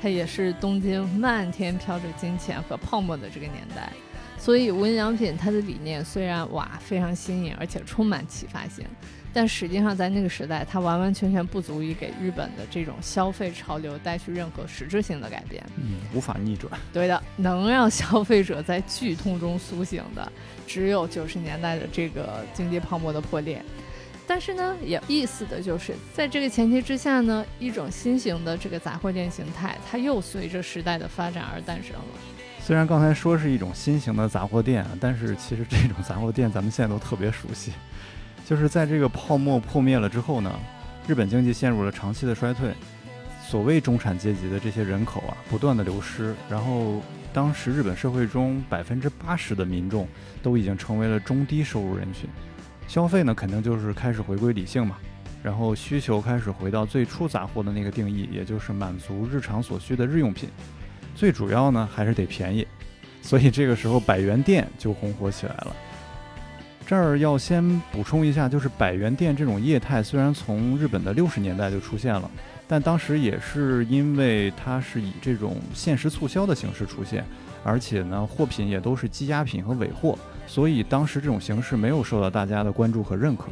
[0.02, 3.92] 它也是东京漫天飘着金钱和泡沫的这个年代。
[4.40, 8.86] 所以无印良品它的理念虽然哇非常新颖，而且充满启发性，
[9.34, 15.62] 但实际上在那个时代，它完完全全不足以给日本的这种消费潮流带去任何实质性的改变。
[15.76, 16.72] 嗯，无法逆转。
[16.90, 20.32] 对的，能让消费者在剧痛中苏醒的，
[20.66, 23.62] 只有九十年代的这个经济泡沫的破裂。
[24.26, 32.04] 但是呢，有意思的就是在这个前提之下呢，一种新型的这个杂货店形态，它又随着时代的发展而诞生了。
[32.70, 37.72] 虽然刚才说是一种新型的杂货店，但是其实这种杂货店咱们现在都特别熟悉。
[38.46, 40.54] 就是在这个泡沫破灭了之后呢，
[41.04, 42.72] 日本经济陷入了长期的衰退，
[43.42, 47.02] 所谓中产阶级的这些人口啊不断的流失，然后
[47.32, 50.06] 当时日本社会中百分之八十的民众
[50.40, 52.30] 都已经成为了中低收入人群，
[52.86, 54.96] 消费呢肯定就是开始回归理性嘛，
[55.42, 60.48] 然后需求开始回到最初杂货的那个定义，也就是满足日常所需的日用品。
[61.20, 62.66] 最主要呢还是得便宜，
[63.20, 65.76] 所以这个时候百元店就红火起来了。
[66.86, 72.30] 这儿要先补充一下，就是百元店这种业态虽然从日本的六十年代就出现了，
[72.66, 77.22] 但当时也是因为它是以这种限时促销的形式出现，
[77.62, 83.48] 而且呢货品也都是积压品和尾货，所以当时这种形式没有受到大家的关注和认可。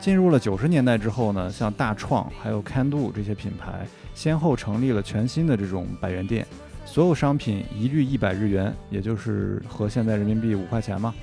[0.00, 6.44] 进入了九十年代之后呢，像大创还有 Can Do 这些品牌先后成立了全新的这种百元店。
[6.90, 11.14] 所有商品一律一百日元，也就是和现在人民币五块钱嘛。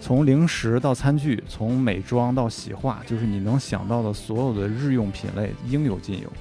[0.00, 6.32] 从零食到餐具，从美妆到洗化，就是你能想到的所有的日用品类应有尽有。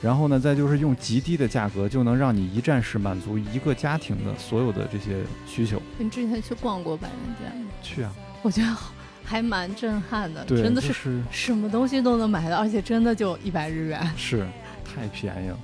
[0.00, 5.78] 然后呢，再就是用极低的价格就能让你一站式满足一个家庭的所有的这些需求。
[5.98, 7.70] 你之前去逛过百元店吗？
[7.82, 8.74] 去啊，我觉得
[9.22, 14.46] 还蛮震撼的，真的是什么东西都能买到，而且真的就一百日元，是
[14.82, 15.58] 太便宜了。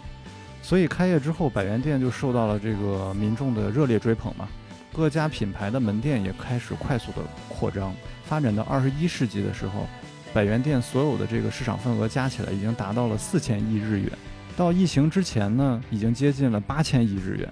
[0.62, 4.49] 所以开业之后，百元店就受到了这个民众的热烈追捧嘛。
[4.92, 7.18] 各家品牌的门店也开始快速的
[7.49, 7.94] 扩张，
[8.25, 9.87] 发展到二十一世纪的时候，
[10.35, 14.11] 百元店所有的这个市场份额加起来已经达到了四千亿日元。
[14.57, 17.49] 到疫情之前呢，已经接近了八千亿日元。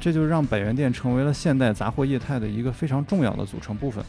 [0.00, 4.02] 这就让百元店成为了现代杂货业态的一个非常重要的组成部分。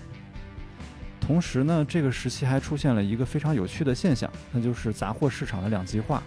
[1.20, 6.24] 同时呢，这个时期还出现了一个非常有趣的现象，那就是杂货市场的两极化。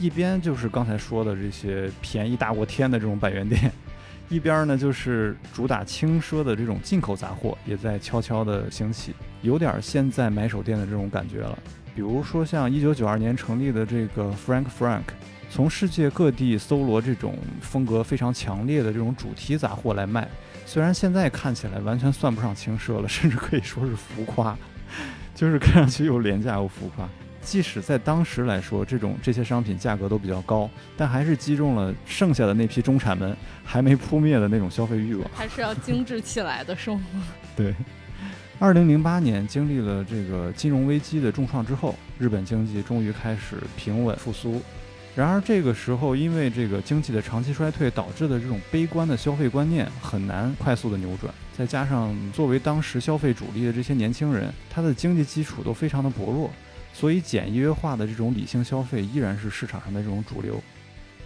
[0.00, 3.70] 一边就是刚才说的这些便宜大过天的这种百元店，
[4.30, 11.58] 一边呢就是主打轻奢的这种进口杂货也在悄悄的兴起，有点现在买手店的这种感觉了。
[11.94, 15.02] 比如说像一九九二年成立的这个 Frank Frank，
[15.50, 20.26] 从世界各地搜罗这种风格非常强烈的这种主题杂货来卖，
[20.64, 24.56] 虽然现在看起来完全算不上轻奢了，甚至可以说是浮夸，
[25.34, 27.06] 就是看上去又廉价又浮夸。
[27.42, 35.30] 即使在当时来说，这种这些商品价格都比较高，但还是击中了剩下的那批中产们还没扑灭的那种消费欲望。
[35.34, 37.04] 还是要精致起来的，生活？
[37.56, 37.74] 对。
[38.58, 44.60] 二零零八年经历了这个金融危机的重创之后，日本经济终于开始平稳复苏。
[45.16, 56.50] 然而这个时候，因为这个经济的长期衰退导致的这种悲观的消费观念很难快速的扭转，再加上作为当时消费主力的这些年轻人，他的经济基础都非常的薄弱，
[57.00, 60.60] 所以简约化的这种理性消费依然是市场上的这种主流。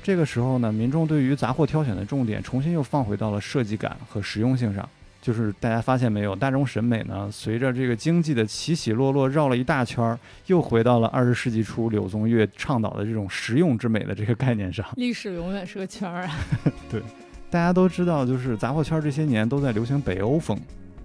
[0.04, 4.88] 这个时候呢，民众对于杂货挑选的重点重新又放回到了设计感和实用性上。
[5.20, 10.16] 就是大家发现没有，大众审美呢，随着这个经济的起起落落，绕了一大圈儿，
[10.46, 14.86] 又回到了二十世纪初柳宗悦倡导的这种实用之美的这个概念上。
[14.96, 16.36] 历史永远是个圈儿啊！
[16.88, 17.02] 对，
[17.50, 20.56] 大家都知道，就是杂货圈这些年都在流行北欧风，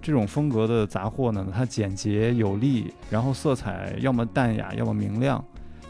[0.02, 5.44] 这种风格的杂货呢，它简洁有力，然后色彩要么淡雅，要么明亮，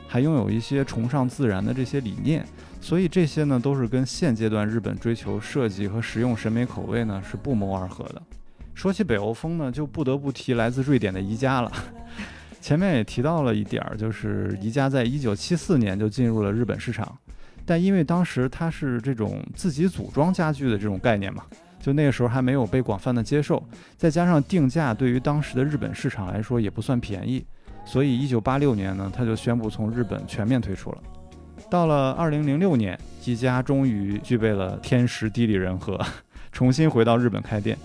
[0.08, 2.44] 还拥有一些崇尚自然的这些理念。
[2.80, 8.22] 所以这些呢，都是跟现阶段日本追求设计和实用审美口味呢是不谋而合的。
[8.74, 11.70] 说起北欧风呢，就不得不提来自瑞典的宜家了。
[12.60, 17.16] 前面也提到了一点儿，就是宜家在一九七四年就进入了日本市场，
[17.66, 21.44] 但因为当时它是这种自己组装家具的这种概念嘛，
[21.80, 23.62] 就那个时候还没有被广泛的接受，
[23.96, 27.44] 再加上定价对于当时的日本市场来说也不算便宜，
[27.84, 30.98] 所以一九八六年呢，他就宣布从日本全面退出了。
[31.70, 35.98] 到了二零零六年，宜家终于具备了天时地利人和，
[36.52, 37.76] 重新回到日本开店。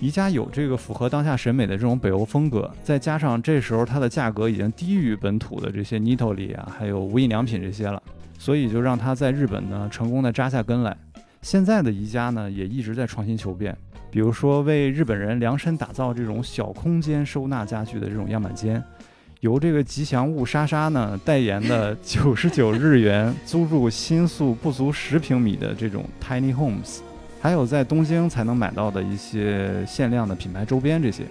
[0.00, 8.02] 宜家有这个符合当下审美的这种北欧风格，再加上这时候它的价格已经低于本土的这些 nito 里啊，还有无印良品这些了，
[8.36, 10.96] 所以就让它在日本呢成功的扎下根来。
[11.42, 13.76] 现在的宜家呢也一直在创新求变，
[14.10, 18.82] 比如说为日本人量身打造这种小空间收纳家具的这种样板间。
[19.40, 27.00] 由这个吉祥物莎莎呢代言的 九十九日元租住新宿不足十平米的这种 tiny homes，
[27.40, 31.24] 还有在东京才能买到的一些限量的品牌周边，这些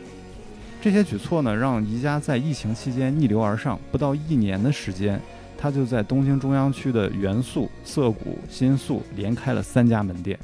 [0.81, 5.17] 这些举措呢，让宜家在疫情期间逆流而上，不到一年的时间，
[5.61, 10.39] 它就在东京中央区的原宿、涩谷、新宿连开了三家门店。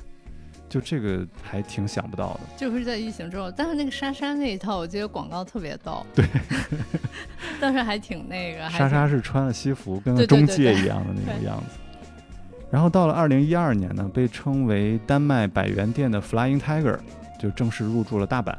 [0.69, 6.25] 就这个还挺想不到的，就是在疫情之后，但是那个莎莎那一套，我记得广告特别逗，对，
[7.59, 8.69] 但是还挺那个。
[8.69, 11.79] 莎莎是穿了西服，跟中介一样的那个样子。
[12.69, 16.99] 然后到了二零一二年呢，被称为丹麦百元店的 Flying Tiger
[17.39, 18.53] 就正式入驻了大阪，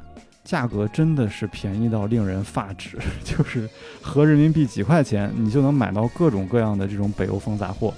[0.49, 3.69] 价格真的是便宜到令人发指， 就是
[4.01, 7.93] 合人民币几块钱，你就能买到各种各样的这种北欧风杂货。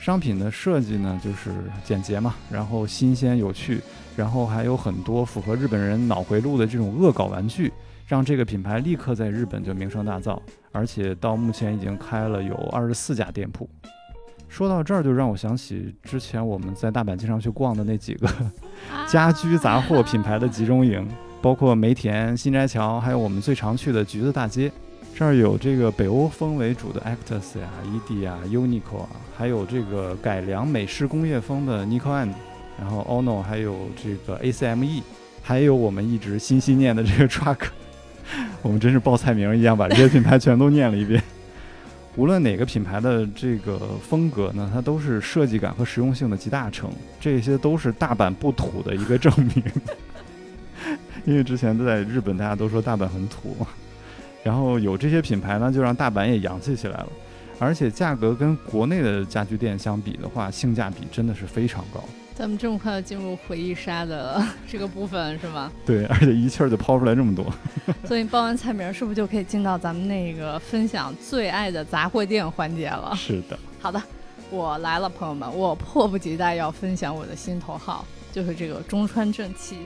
[0.00, 1.52] 商品的设计呢，就是
[1.84, 3.80] 简洁嘛，然后新鲜有趣，
[4.16, 7.72] 然后还有很多符合日本人脑回路的这种恶搞玩具，
[8.08, 10.40] 让这个品牌立刻在日本就名声大噪，
[10.72, 13.70] 而且到目前已经开了有二十四家店铺。
[14.48, 18.28] 说到这儿，就让我想起之前我们在大阪经常去逛的那几个
[19.06, 21.06] 家居杂货品牌的集中营，
[21.42, 24.70] 包括梅田、新斋桥，还有我们最常去的橘子大街。
[25.14, 32.32] 这儿有这个北欧风为主的 Actus 呀、ED 啊、Uniqlo 啊，还有这个改良美式工业风的 n i k o and，
[32.78, 35.02] 然后 Ono，还有这个 ACME，
[35.42, 37.58] 还有我们一直心心念的这个 Truck，
[38.62, 41.22] 我们真是报菜名一样把这些品牌全都念了一遍。
[42.16, 43.78] 无论哪个品牌的这个
[44.08, 49.62] 风格呢，它都是设计感和实用性的集大成，这些都是大阪不土的一个证明。
[51.24, 53.66] 因为之前在日本，大家都说大阪很土嘛。
[54.42, 57.08] 然后有这些品牌呢，就让大阪也洋气起来了，
[57.58, 62.02] 而且价格跟国内的家具店相比的话，性价比真的是非常高。
[62.34, 65.70] 咱们这么快进入回忆杀的 这个部分是吗？
[65.84, 67.44] 对，而且一气儿就抛出来这么多。
[68.08, 73.12] 所以报完菜名，是不是就可以进到咱们那个分享最爱的杂货店环节了？
[73.14, 73.58] 是的。
[73.78, 74.02] 好的，
[74.48, 79.76] 我来了，朋友们，我迫不及待要分享我的心头好，就是这个中川正七。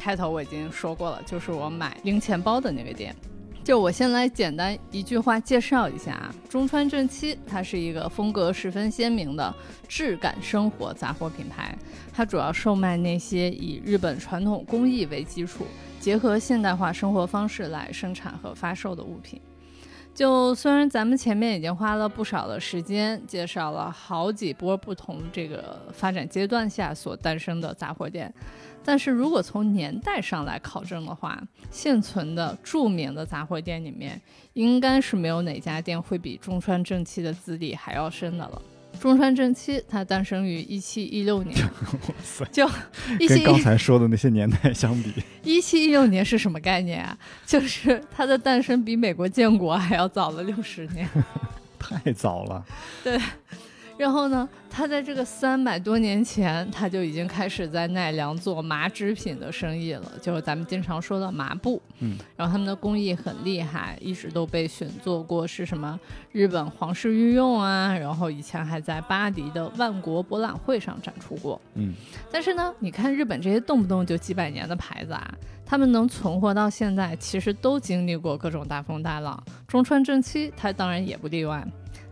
[0.00, 3.14] 开头我已经说过了，就是我买零钱包的那个店。
[3.62, 9.54] 就我先来简单一句话介绍一下啊，中川正七，它是一个风格十分鲜明的
[9.86, 11.76] 质感生活杂货品牌，
[12.10, 15.66] 它主要售卖那些以日本传统工艺为基础，
[16.00, 19.38] 结合现代化生活方式来生产和发售的物品。
[20.12, 28.32] 就虽然咱们前面已经花了不少的时间介绍了好几波不同这个发展阶段下所诞生的杂货店。
[28.84, 34.20] 但是如果从年代上来考证的话，现存的著名的杂货店里面，
[34.54, 38.60] 应该是没有哪家店会比中川正七的资历还要深的了。
[38.98, 41.56] 中川正七它诞生于一七一六年，
[42.50, 42.68] 就
[43.28, 45.12] 跟刚才说的那些年代相比，
[45.44, 47.16] 一七一六年是什么概念啊？
[47.46, 51.08] 就是它的诞生比美国建国还要早了六十年，
[51.78, 52.64] 太早了。
[53.04, 53.18] 对。
[54.00, 61.82] 然后呢，他在这个三百多年前，他就已经开始在奈良做麻织品的生意了，就是咱们经常说的麻布。
[61.98, 66.00] 嗯，然后他们的工艺很厉害，一直都被选做过是什么
[66.32, 71.60] 日本皇室御用啊，然后以前还在巴黎的万国博览会上展出过。
[71.74, 71.92] 嗯，
[72.32, 75.30] 但是呢，你看日本这些动不动就几百年的牌子啊，
[75.66, 79.38] 他们能存活到现在，其实都经历过各种大风大浪。
[79.68, 81.62] 中川正七，他当然也不例外。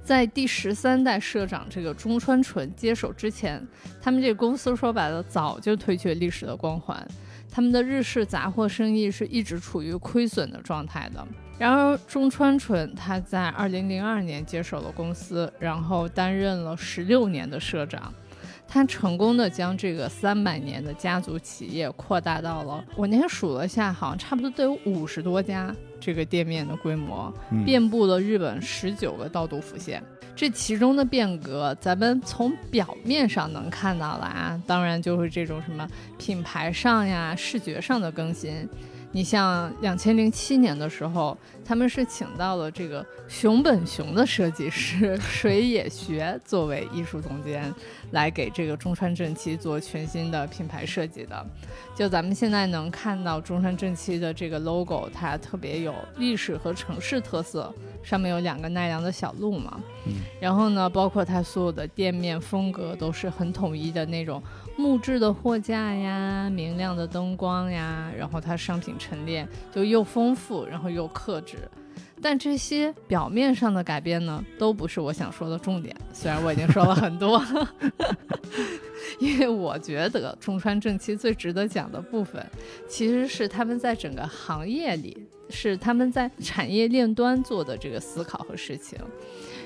[0.09, 3.62] 在第十三代社长这个中川纯接手之前，
[4.00, 7.06] 他们这公司说白了早就褪去历史的光环，
[7.50, 11.28] 他们的日式杂货生意是一直处于亏损的状态的。
[11.59, 18.11] 然而，中川纯他在二零零二年接手了公司，然后担任了十六年的社长。
[18.68, 27.32] 他成功的将这个三百年的家族企业扩大到了，我那天数了下，好像差不多都有五十多家这个店面的规模，
[27.64, 30.02] 遍布了日本十九个道都府县。
[30.36, 38.68] 这其中的变革，咱们从表面上能看到了啊，当然就是这种什么品牌上呀、视觉上的更新。
[39.11, 47.74] 你像两千零七年的时候，他们是请到了这个熊本熊的设计师 水野学作为艺术总监，
[48.11, 51.46] 来给这个中川正七做全新的品牌设计的。
[51.96, 59.80] 就咱们现在能看到中川正七的这个 logo，它特别有历史和城市特色，上面有两个奈良的小鹿嘛。
[60.06, 60.16] 嗯。
[60.38, 64.42] 然后呢，包括它所有的店面风格都是很统一的那种。
[64.79, 71.59] 木质的货架呀，明亮的灯光呀，然后它商品陈列就又丰富，然后又克制。
[72.22, 75.95] 但这些表面上的改变呢，都不是我想说的重点。
[76.12, 77.45] 虽然我已经说了很多，
[79.18, 82.45] 因为我觉得中川正七最值得讲的部分，
[82.89, 88.97] 其实是他们在整个行业里，是他们在产业链端做的这个思考和事情。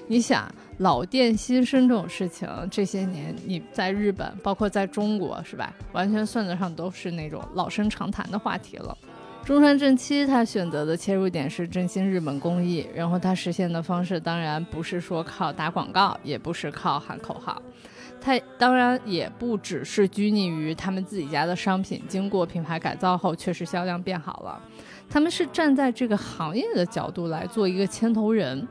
[0.08, 5.72] 你想老店新生这种事情，这些年你在日本，包括在中国，是吧？
[5.92, 8.96] 完全算得上都是那种老生常谈的话题了。
[9.44, 17.60] 中山正七他选择的切入点是振兴日本工艺，然后他实现的方式当然不是说靠打广告，也不是靠喊口号，
[18.20, 24.62] 他当然也不只是拘泥于他们自己家的商品经过品牌改造后确实销量变好了，
[25.08, 28.66] 他们是站在这个行业的角度来做一个牵头人。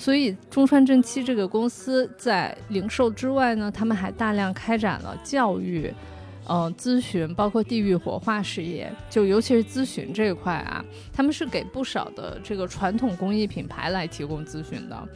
[0.00, 5.92] 所以中川正七这个公司在零售之外呢，他们还大量开展了教育、
[6.48, 8.90] 嗯咨询，包括地域活化事业。
[9.10, 10.82] 就尤其是咨询这一块啊，
[11.12, 15.08] 他们是给不少的这个传统工艺品牌来提供咨询的。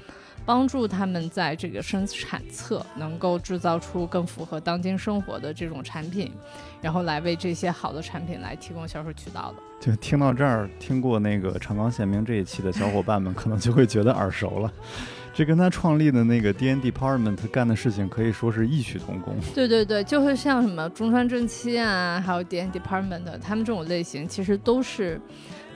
[0.46, 6.32] 帮助他们在这个生产侧能够制造出更符合当今生活的这种产品，
[6.80, 9.62] 然后来为这些好的产品来提供销售渠道的。
[9.80, 14.72] 就听到这儿，听过那个长冈宪明这一期的小伙伴们，可能就会觉得耳熟了。
[15.34, 19.34] 这跟他创立的那个 D N Department 干的事情可以说是异曲同工。
[19.52, 25.20] 对对对，就会像什么中川正七啊，还有 D N Department，他们这种类型其实都是。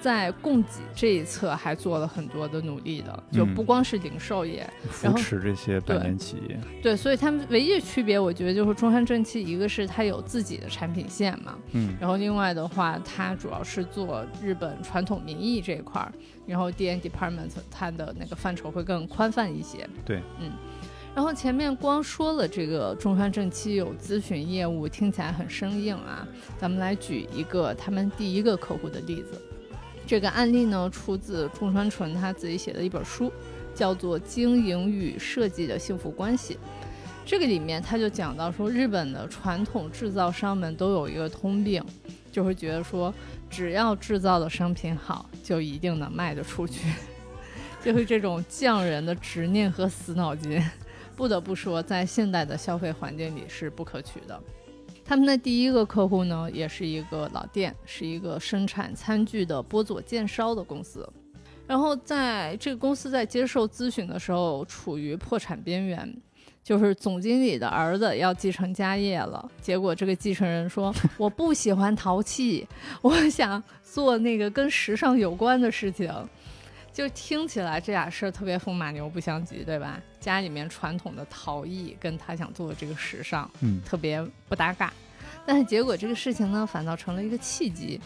[0.01, 6.59] 在供给这一侧还做了很多的努力的，就不光是零售业，扶持这些百年企业。
[6.83, 16.13] 对，所以他们唯一的区别，我觉得就是中山正气，一个是它有自己的产品线嘛，嗯，然后另外的话，它主要是做日本传统民艺这一块儿，
[16.47, 19.89] 然后 D N Department 它的那个范畴会更宽泛一些。
[20.05, 20.53] 对，嗯，
[21.15, 26.27] 然后前面光说了这个中川正七有咨询业务，听起来很生硬啊，
[26.57, 29.41] 咱们来举一个他们第一个客户的例子。
[30.09, 33.31] 这个案例呢，出自中川纯他自己写的一本书，
[33.75, 36.55] 叫做《经营与设计的幸福关系》。
[37.27, 41.85] 这个里面他就讲到说，日本的传统制造商们都有一个通病，
[42.33, 43.13] 就会觉得说，
[43.51, 46.91] 只要制造的商品好，就一定能卖得出去，
[47.85, 50.59] 就是这种匠人的执念和死脑筋，
[51.15, 54.41] 不得不说，在现代的消费环境里是不可取的。
[55.09, 61.09] 他们的第一个客户呢，也是一个老店，是一个生产餐具的波佐见烧的公司。
[61.67, 66.15] 然后在这个公司在接受咨询的时候，处于破产边缘，
[66.63, 69.51] 就是总经理的儿子要继承家业了。
[69.63, 72.69] 结果这个继承人说：“我不喜欢陶器，
[73.01, 76.13] 我想做那个跟时尚有关的事情。”
[76.99, 80.01] 就听起来这俩事儿特别风马牛不相及，对吧？
[80.19, 84.93] 家里面传统的陶艺跟他想做的这个时尚，嗯，特别不搭嘎。
[85.47, 88.01] 但是结果这个事情呢，反倒成了一个契机。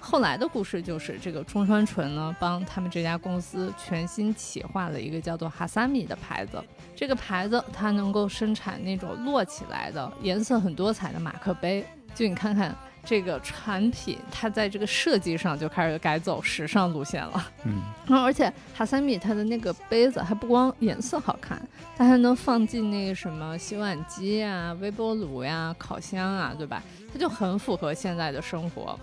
[0.00, 6.60] 后来的故事就是，这个中川纯呢，帮他们这家公司全新企划了一个叫做哈萨米的牌子。
[6.96, 11.86] 这个牌子它能够生产那种摞起来的、颜色很多彩的马克杯。
[12.12, 12.76] 就你看看。
[13.06, 17.50] 这个产品它在这个设计上就开始改走时尚路线了。
[17.64, 21.60] 嗯，然后而且哈萨米它的那个杯子还不光颜色好看，
[21.96, 26.82] 它还能放进那个什么洗碗机啊、微波炉呀、烤箱啊，对吧？
[27.12, 28.98] 它就很符合现在的生活。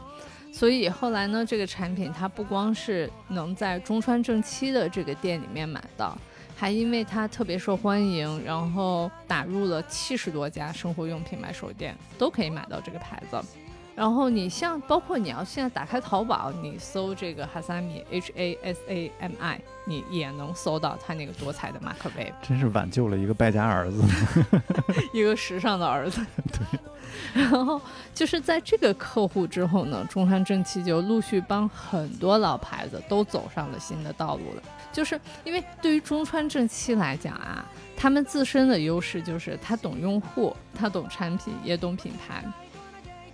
[0.52, 6.16] 所以后来呢，这个产品它不光是能在中川正七的这个店里面买到。
[6.56, 13.42] 还因为它特别受欢迎，然后打入了七十多家生活用品买手店，都可以买到这个牌子。
[13.96, 22.34] 然后你像包括你要现在打开淘宝，你搜这个哈萨米 H A S A M I，你也能搜到他那个多彩的马克杯。
[22.42, 24.04] 真是挽救了一个败家儿子，
[25.14, 26.26] 一个时尚的儿子。
[26.52, 26.80] 对。
[27.34, 27.80] 然后
[28.14, 34.64] 就是在这个客户之后呢，中山正气就陆续帮很多老牌子都走上了新的道路了。
[34.92, 37.66] 就是因为对于中川正七来讲啊，
[37.96, 42.44] 他们自身的优势就是他懂用户，他懂产品，也懂品牌，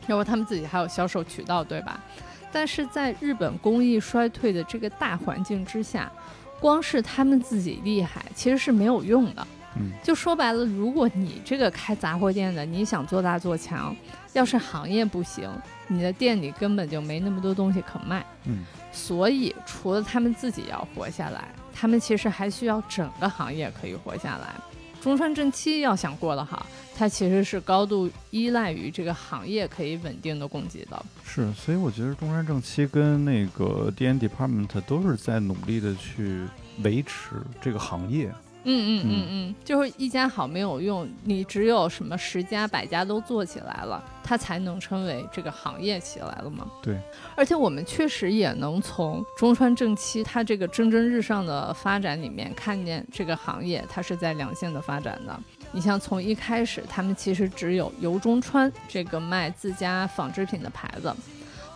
[0.10, 2.04] 然后他们自己还有销售渠道，对吧？
[2.52, 6.12] 但是在日本工艺衰退的这个大环境之下，
[6.60, 9.48] 光是他们自己厉害其实是没有用的。
[9.76, 13.96] 嗯，就说白了，如果你这个开杂货店的，你想做大做强，
[14.34, 15.48] 要是行业不行，
[15.88, 18.26] 你的店里根本就没那么多东西可卖。
[18.46, 18.66] 嗯。
[18.92, 24.56] 所以，除了他们自己要活下来，他们其实还需要整个行业可以活下来。
[25.02, 31.06] 中川正七要想过得好，它其实是高度依赖于这个行业可以稳定的供给的。
[31.24, 36.46] 是，所以我觉得中山正七跟那个 D N Department 都是在努力的去
[36.84, 38.32] 维持这个行业。
[38.64, 46.70] 嗯嗯嗯嗯，就是一家好没有用，你只有什么十家百家都做起来了，它才能称为这个行业起来了嘛？
[46.82, 46.98] 对。
[47.36, 55.40] 而且我们确实也能从中川正七它这个蒸蒸日上的发展里面看见这个行业它是在良性的发展的。
[55.72, 61.16] 你像从一开始他们其实只有由中川这个卖自家纺织品的牌子，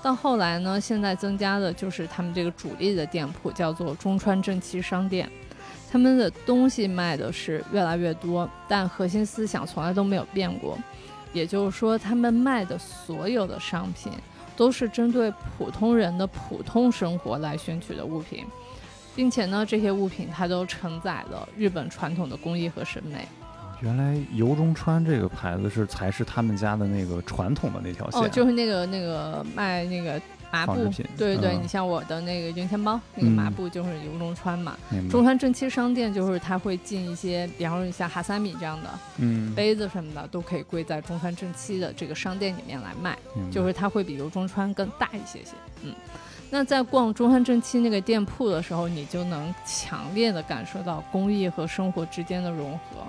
[0.01, 5.31] 到后来呢，现在增加的就是他们这个主力的店铺叫做中川正七商店。
[5.93, 10.75] 他们的东西卖的是越来越多，但核心思想从来都没有变过。
[11.33, 14.11] 也就是说，他们卖的所有的商品
[14.57, 18.43] 都是针对普通人的普通生活来选取的物品，
[19.15, 23.27] 并且呢，这些物品它都承载了日本传统的工艺和审美。
[23.83, 30.19] 原来由中川这个牌子是才是他们家的那个传统的那条线，哦，就是那个那个卖那个。
[30.53, 30.75] 麻布，
[31.17, 34.77] 对对对，你像我的那个云钱包，那个麻布就是由中川嘛。
[35.09, 43.17] 中川正七商店就是它会进一些，比方说像哈萨米这样的，嗯，杯子什么的都可以归在中川正七的这个商店里面来卖，
[43.49, 45.53] 就是它会比由中川更大一些些。
[45.81, 45.91] 嗯，
[46.51, 53.01] 那在逛中川正七那个店铺的时候，你就能强烈的感受到工艺和生活之间的融合，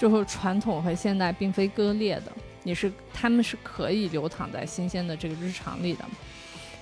[0.00, 2.32] 就是传统和现代并非割裂的，
[2.62, 6.04] 你是他们是可以流淌在新鲜的这个日常里的。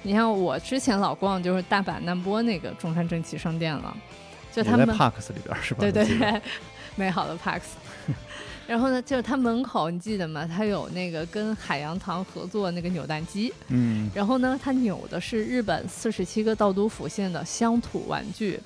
[0.05, 3.97] 你像我之前老逛就是大阪难波那个中山正气商店了，
[4.53, 5.81] 就他们在 Parks 里边是吧？
[5.81, 6.41] 对对对，
[6.95, 7.63] 美好的 Parks。
[8.69, 10.47] 然后呢，就是它门口你记得吗？
[10.47, 13.53] 它有那个跟海洋堂合作那个扭蛋机。
[13.67, 14.09] 嗯。
[14.15, 18.61] 然后呢，它扭的是日本四十七个道都府县的乡土玩具，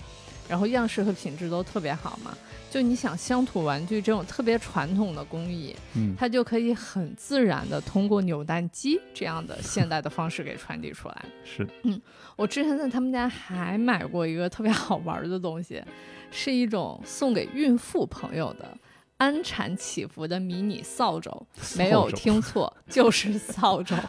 [0.46, 2.36] 然后样式和品质都特别好嘛。
[2.73, 11.25] 就你想乡土玩具这种特别传统的工艺，嗯，它就可以很自然的通过扭蛋机这样的现代的方式给传递出来。
[11.45, 12.01] 是，嗯，
[12.35, 15.83] 我之前在他们家还买过一个特别好玩的东西，
[16.33, 18.75] 是一种送给孕妇朋友的
[19.18, 21.31] 安产祈福的迷你扫帚，
[21.77, 23.95] 没有听错，就是扫帚。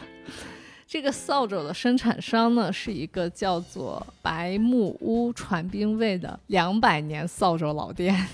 [0.86, 8.26] 这个扫帚的生产商呢，是一个叫做白木屋传兵卫的两百年扫帚老店。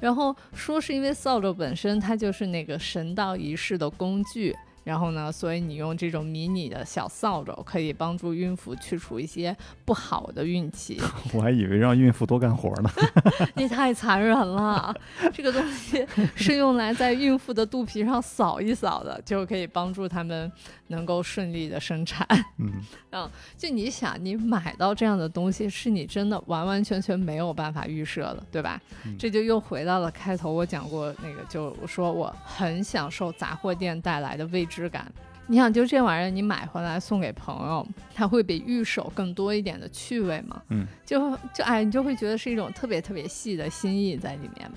[0.00, 11.00] 然后说是因为扫帚本身它就是那个神道仪式的工具，然后呢，所以你用这种迷你的小扫帚可以帮助孕妇去除一些不好的运气。
[11.34, 12.90] 我还以为让孕妇多干活呢。
[13.54, 14.94] 你太残忍了！
[15.32, 20.50] 这个东西是用来在孕妇的肚皮上扫一扫的，就可以帮助他们。
[20.90, 22.26] 能够顺利的生产，
[22.58, 22.72] 嗯，
[23.12, 28.80] 嗯，就你想，你买到这样的东西，是你真的完完全全没有办法预设的，对吧？
[29.18, 35.10] 这就又回到了开头我讲过那个，就我说我很享受杂货店带来的未知感。
[35.46, 40.62] 你想，就这玩意儿，你买回来送给朋友，它会比预售更多一点的趣味吗？
[40.68, 44.70] 嗯，就就哎，你就会觉得是一种特别特别细的心意在里面。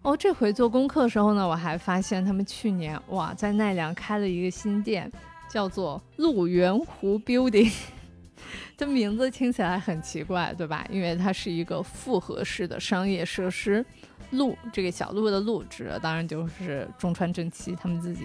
[0.00, 5.10] 哦，这回做功课的时候呢，我还发现他们去年哇，在奈良开了一个新店。
[5.54, 7.72] 叫做鹿园湖 Building，
[8.76, 10.84] 这名字听起来很奇怪，对吧？
[10.90, 13.86] 因为它是一个复合式的商业设施。
[14.32, 18.24] 鹿这个小鹿的鹿指的当然就是中川正七他们自己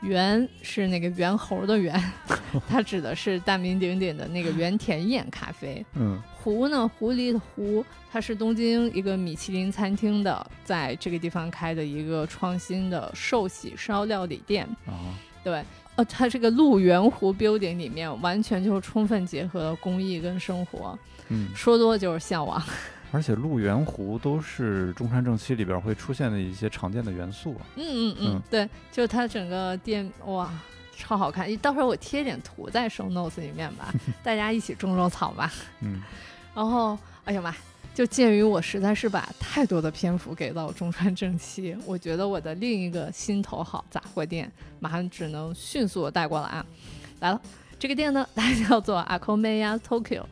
[0.00, 1.94] 猿是那个猿猴的猿，
[2.66, 5.84] 它指的是大名鼎鼎的那个原田彦咖啡。
[5.92, 14.66] 嗯湖呢，狐狸的湖，它是东京一个米其林餐厅的，在这个地方开的一个创新的寿喜烧料理店。
[14.86, 15.12] 啊，
[15.44, 15.62] 对，
[15.96, 22.62] 呃，它这个鹿园湖 building 里面完全就是充分结合了工艺跟生活，嗯，说多就是向往。
[23.12, 27.66] 而且鹿园湖都是中山正七里边会出现的一些常见的元素啊。
[27.76, 30.50] 嗯嗯嗯嗯，对，就是它整个店哇。
[30.98, 33.92] 超好看，到时候我贴点图在 show notes 里面吧，
[34.24, 35.52] 大家一起种种草吧。
[35.82, 36.00] 嗯
[36.54, 37.54] 然后，哎呀妈，
[37.96, 46.66] 就鉴于我实在是把太多的篇幅给到中川正七，我觉得我的另一个心头好杂货店马上只能迅速的带过来啊！
[47.20, 47.40] 来了，
[47.78, 50.24] 这个店呢， 它叫做 Akomeya Tokyo，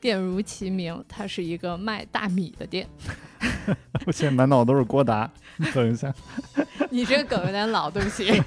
[0.00, 2.88] 店如其名，它是一个卖大米的店。
[4.04, 5.30] 我现在满脑都是郭达。
[5.72, 6.12] 等一下，
[6.90, 8.42] 你这个梗有点老，对不起。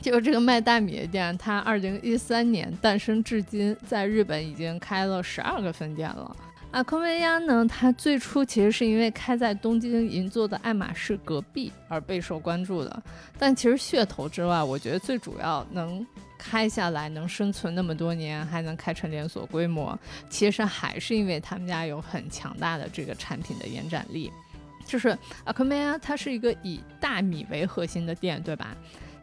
[0.00, 6.36] 就是这个卖大米的店，它二零一三年诞生至今，在日本已经开了十二个分店了。
[6.70, 13.02] 阿科维亚呢，它最初其实是因为开在东京银座的爱马仕隔壁而备受关注的，
[13.38, 16.06] 但其实噱头之外，我觉得最主要能
[16.36, 19.98] 开下来、能生存那么多年，还能开成连锁规模，
[20.28, 24.30] 其实还是因为他们家有很强大的这个产品的延展力。
[24.86, 28.76] 就是阿科梅亚，它是一个以大米为核心的店，对吧？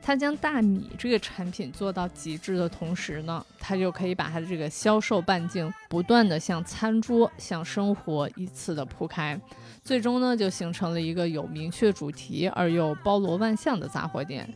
[0.05, 9.35] 它将大米这个产品做到极致的同时呢，它就可以把它的这个销售半径不断的向餐桌、向生活依次的铺开，
[9.83, 14.47] 最终呢就形成了一个有明确主题而又包罗万象的杂货店。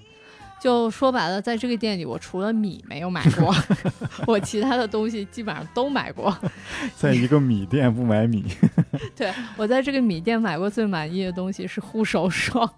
[0.62, 3.56] 就说白了，在这个店里，我除了米没有买过，
[4.28, 6.38] 我其他的东西基本上都买过。
[6.96, 8.46] 在一个米店不买米，
[9.16, 12.72] 对我在这个米店买过最满意的东西是护手霜，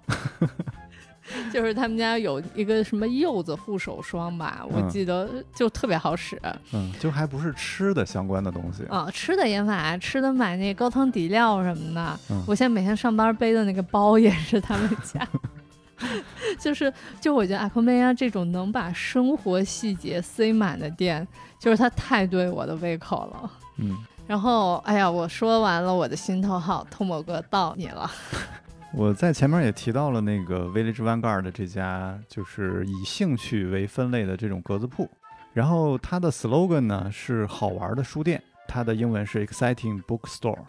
[1.53, 6.41] 就是他们家有一个什么柚子护手霜吧，我嗯记得就特别好使
[6.73, 8.83] 嗯，就还不是吃的相关的东西。
[8.85, 9.09] 啊。
[9.11, 12.19] 吃的也买，吃的买那高汤底料什么的。
[12.29, 15.27] 嗯我现在每天上班背的那个包也是他们家。
[16.59, 16.91] 就是，
[17.21, 21.25] 就我觉得阿克梅啊这种能把生活细节塞满的店，
[21.59, 23.51] 就是它太对我的胃口了。
[23.77, 23.95] 嗯，
[24.25, 28.09] 然后，哎呀，我说完了我的心头好，透某哥到你了。
[28.93, 35.09] 我在前面也提到了那个 Village Vanguard 这家，就是以兴趣为分类的这种格子铺。
[35.53, 40.59] 然后它的 slogan 呢是好玩的书店，它的英文是 Exciting Bookstore。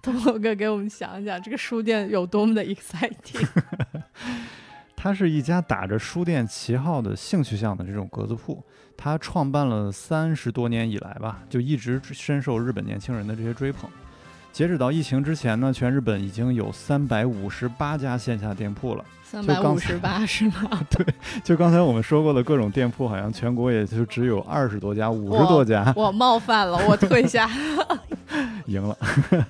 [0.00, 3.46] 透某哥给我们讲一讲这个书店有多么的 exciting。
[4.96, 8.62] 它是一家打着书店旗号的兴趣向的这种格子铺，
[8.96, 13.90] 它创办了三十多年以来吧，就一直深受日本年轻人的这些追捧。
[14.52, 19.04] 截止到疫情之前呢，全日本已经有三百五十八家线下店铺了。
[19.22, 20.84] 三百五十八 是吗？
[20.90, 21.06] 对
[21.44, 25.92] 就刚才我们说过的各种店铺，好像全国也就只有二十多家、五十多家。
[25.94, 27.48] 我冒犯了，我退下。
[28.66, 28.96] 赢了。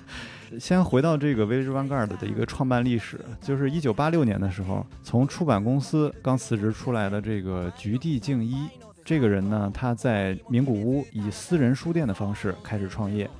[0.60, 8.68] 先回到这个 Village Vanguard 的一个创办历史，就是一九八六年的时候，从出版公司刚辞职出来的这个菊地敬一
[9.04, 13.30] 这个人呢，他在名古屋以私人书店的方式开始创业。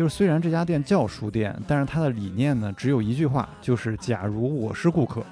[0.00, 5.22] 就是虽然这家店叫书店，但是他的理念呢只有一句话，就是假如我是顾客。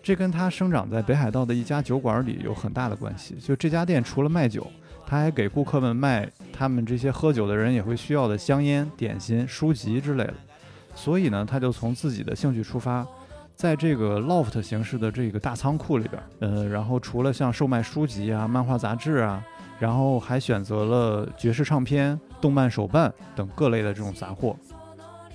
[0.00, 3.34] 这跟他生长在北海道的一家酒馆里有很大的关系。
[3.42, 4.64] 就这家店除了卖酒，
[5.04, 10.34] 他还给顾客们卖他们这些喝酒的人也会需要的香烟、点心、书籍之类的。
[10.94, 13.04] 所以呢，他就从自己的兴趣出发，
[13.56, 19.44] 在这个 loft 形式的这个大仓库里边，呃，然后除了像售卖书籍啊、漫画杂志啊，
[19.78, 24.56] 然后还选择了爵士唱片、动漫手办等各类的这种杂货。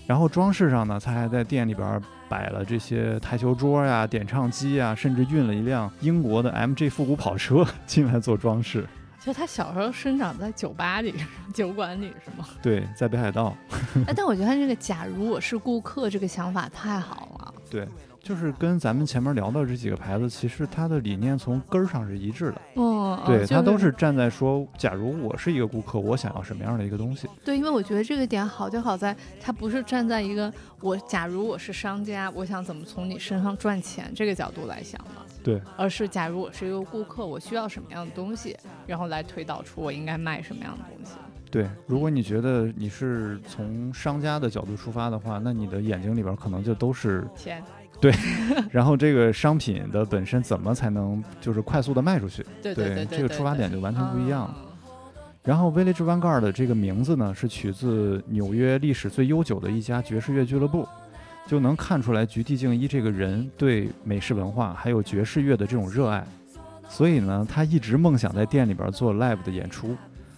[0.05, 8.85] 然后装饰上呢，他还在店里边摆了这些台球桌呀、点唱机呀，甚至运了一辆英国的 MG 复古跑车进来做装饰。
[9.21, 11.15] 就他小时候生长在酒吧里、
[11.53, 12.45] 酒馆里是吗？
[12.61, 13.55] 对，在北海道。
[14.05, 17.53] 哎，但我觉得他这个“假如我是顾客”这个想法太好了。
[17.71, 17.87] 对，
[18.23, 22.61] 就是跟咱们前面聊到这几个牌子，其实它的理念从根儿上是一致的。
[22.75, 27.27] 哦，对，就它都是站在说，假如我是一个顾客，我想要什么样的一个东西。
[27.43, 35.09] 对，因为我觉得这个点好就好在，它不是站在一个我假如我是商家，我想怎么从你身上赚钱这个角度来想的。
[35.43, 38.55] 对，而是假如我是一个顾客，我需要什么样的东西，
[38.87, 41.11] 然后来推导出我应该卖什么样的东西。
[41.51, 47.61] 对，如果你觉得你是从商家的角度出发的话，那你的眼睛里边可能就都是钱，
[48.71, 52.43] 然后这个商品的本身怎么才能就是快速的卖出去？
[52.61, 54.53] 对对对对，这个出发点就完全不一样
[55.43, 60.87] 然后 Village Vanguard 的这个名字呢，是取自纽约历史最悠久的一家爵士乐俱乐部。
[61.45, 66.25] 就能看出来菊地敬一这个人对美式文化还有爵士乐的这种热爱。
[66.87, 69.93] 所以呢，他一直梦想在店里边做 live 的演出。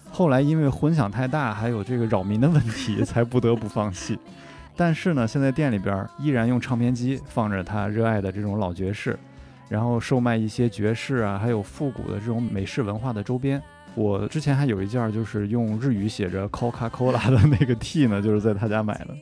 [0.10, 4.18] 后来因为混响太大，还有这个扰民的问题， 才不得不放弃。
[4.76, 9.18] 但是呢，现在店里边依然用唱片机放着他热爱的这种老爵士，
[9.70, 13.62] 然后售卖一些爵士啊，还有复古的这种美式文化的周边。
[13.94, 19.16] 我之前还有一件就是用日语写着 Coca Cola 的那个 T 呢，就是在他家买的。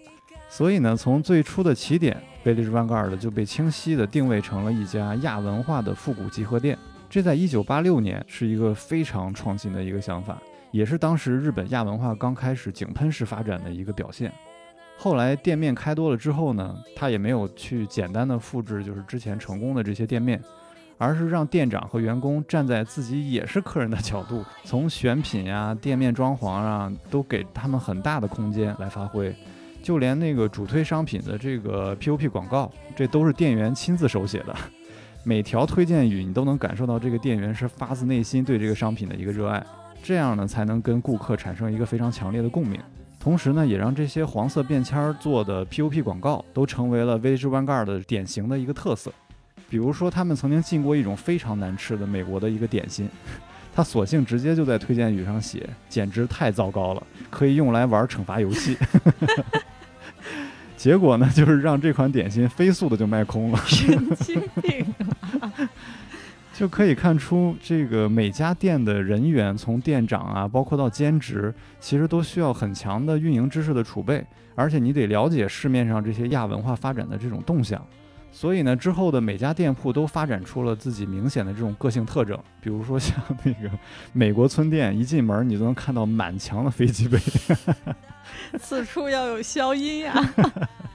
[0.49, 6.77] 所以呢，从最初的起点，Village Vanguard 就被清晰地定位成了一家亚文化的复古集合店。
[7.09, 10.41] 这在一九八六年是一个非常创新的一个想法。
[10.71, 14.33] 也是当时日本亚文化刚开始井喷式发展的一个表现。
[15.03, 20.41] 后来店面开多了之后呢，他也没有去简单的复制就是之前成功的这些店面，
[20.97, 29.35] 而是让店长和员工站在自己也是客人的角度，从选品呀、店面装潢啊，都给他们很大的空间来发挥。
[29.81, 34.55] 就连那个主推商品的这个 POP 广告，这都是店员亲自手写的，
[35.25, 39.61] 每条推荐语你都能感受到这个店员是发自内心对这个商品的一个热爱。
[40.01, 42.79] 这样呢，才能跟顾客产生一个非常强烈的共鸣，
[43.23, 49.13] 同时呢，也让这些黄色便签做的 POP 广告都成为了 Village Vanguard 的典型的一个特色。
[49.69, 53.09] 比如说，他们曾经进过一种非常难吃的美国的一个点心，
[53.73, 58.75] 他索性直接就在推荐语上写，简直太糟糕了，可以用来玩惩罚游戏。
[60.75, 63.57] 结果呢，就是让这款点心飞速的就卖空了。
[63.65, 64.85] 神经病。
[66.53, 74.23] 就可以看出，这个每家店的人员，从店长啊，包括到兼职，其实都需要很强的运营知识的储备，
[74.53, 77.83] 而且你得了解市面上这些亚文化发展的这种动向。
[78.35, 83.69] 所以呢，之后的每家店铺都发展出了自己明显的这种个性特征，比如说像那个
[84.11, 87.17] 美国村店，一进门你就能看到满墙的飞机杯。
[88.59, 90.13] 此处要有消音呀。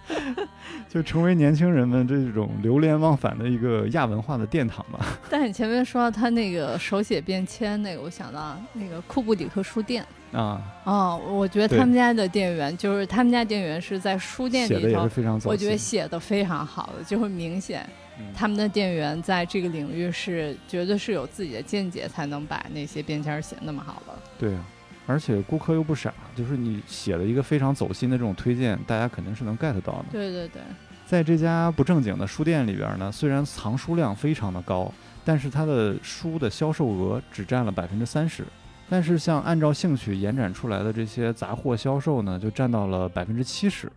[0.89, 5.05] 就成为年轻人们这种流连忘返的一个亚文化的殿堂吧。
[5.31, 10.61] 但你前面说到他那个手写便签那个，我想到那个库布里克书店啊。
[10.85, 15.09] 哦，我觉得他们家的店员就是他们家店员是在书店里头，
[15.45, 17.89] 我觉得写的非常好的，就会明显
[18.35, 24.13] 他们的店员在这个领域是绝对是有自己的见解，才能把那些便签写那么好的。
[24.39, 24.65] 对啊。
[25.07, 30.05] 而且顾客又不傻，就是你写了一个非常走心的这种推荐，大家肯定是能 get 到的。
[30.13, 30.61] 对对对，
[31.07, 34.93] 在这家不正经的书店里边呢，虽然藏书量非常的高，
[35.25, 38.45] 但是它的书的销售额只占了百分之三十。
[38.89, 43.91] 但是像按照兴趣延展出来的这些杂货销售呢，就占到了百分之七十。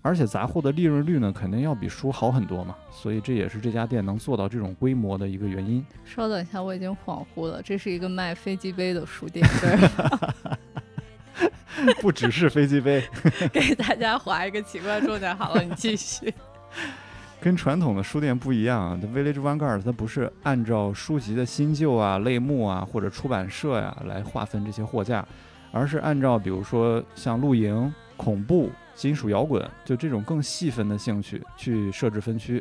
[0.00, 5.84] 而且杂货的利润率呢，肯定要比书好很多嘛，所以这也是这家店能做到这种规模的一个原因。
[6.04, 13.02] 稍等一下，我已经恍惚了，这是一个卖飞机杯的书店，对 不只是飞机杯，
[13.52, 15.36] 给大家划一个奇怪重点。
[15.36, 16.32] 好了，你继续。
[17.40, 25.26] 跟传统的书店不一样，The，Village Vanguard 它不是按照书籍的新旧啊、类目啊或者出版社呀来划分这些货架，
[25.70, 28.70] 而是按照比如说像露营、恐怖。
[28.94, 32.60] 金属摇滚，就这种更细分的兴趣去设置分区，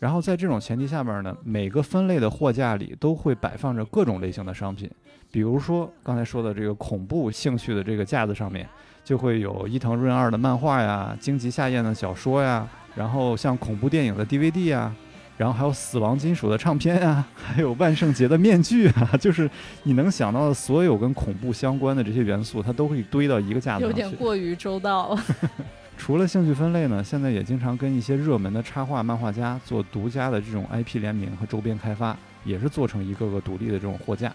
[0.00, 4.90] 然后在这种前提下面呢，每个分类的货架里都会摆放着各种类型的商品，
[5.30, 8.68] 比如说刚才说的这个恐怖兴趣的这个架子上面，
[9.04, 14.92] 就会有伊藤润二的漫画呀，荆棘夏彦的小说呀，然后像恐怖电影的 DVD 呀。
[15.36, 19.48] 然后还有死亡金属的唱片啊， 还有万圣节的面具啊， 就是
[19.84, 25.24] 你能想到的所有跟恐怖相关的这些元素，它都会堆到一个架子上有点过于周到了。
[26.00, 34.34] 除了兴趣分类呢，现在也经常跟一些热门的插画漫画家做独家的这种 IP 联名和周边开发，也是做成一个个独立的这种货架。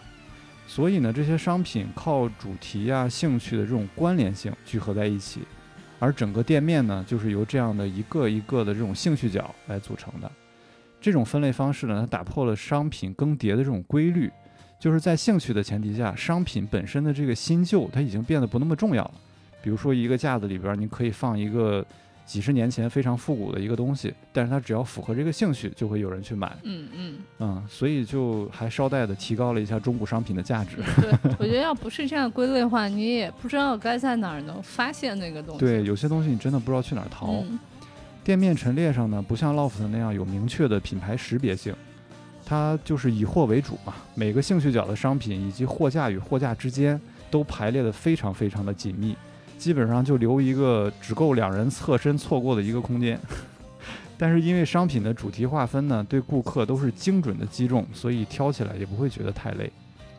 [0.67, 5.41] 所以呢，这些商品靠主题啊、兴趣的这种关联性聚合在一起，
[5.97, 10.31] 而整个店面呢，就是由这样的一个一个的这种兴趣角来组成的。
[11.01, 14.31] 这种分类方式呢，它打破了商品更迭的这种规律，
[14.79, 19.13] 就是在兴趣的前提下，商品本身的这个新旧，它已经变得不那么重要了。
[19.65, 21.83] 比如说一个架子里边，你可以放一个
[22.23, 26.55] 几十年前非常复古的一个东西，但是它只要符合这个兴趣，就会有人去买。
[26.61, 30.77] 嗯嗯嗯，所以就还捎带的提高了一下中古商品的价值。
[31.01, 35.59] 对，我觉得要不是这样归类的话，你也不知道该在哪儿能发现那个东西。
[35.59, 37.43] 对，有些东西你真的不知道去哪儿淘。
[38.23, 41.73] 店面陈列上呢，不像 LOFT 那样有明确的品牌识别性，
[42.45, 43.95] 它就是以货为主嘛。
[44.13, 47.01] 每个兴趣角的商品以及货架与货架之间
[47.31, 49.15] 都排列的非常非常的紧密，
[49.57, 53.19] 基本上就留一个只够两人侧身错过的一个空间。
[54.17, 59.69] 但是因为商品的主题划分呢，对顾客都是精准的击中，所以挑起来也不会觉得太累。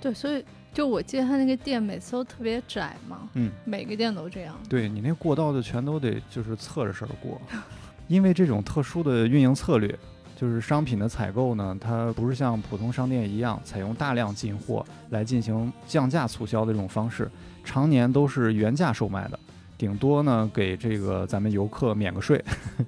[0.01, 4.55] 对，所以就我记得他那个店每次都特别窄嘛，嗯，每个店都这样。
[4.69, 7.41] 对你那过道就全都得就是侧着身过。
[8.07, 9.99] 因为这种特殊的运营策略，
[10.37, 17.31] 就是商品的采购呢，它不是像普通商店一样采用大量进货来进行降价促销的这种方式，
[17.67, 19.39] 常年都是原价售卖的，
[19.77, 22.43] 顶多呢给这个咱们游客免个税。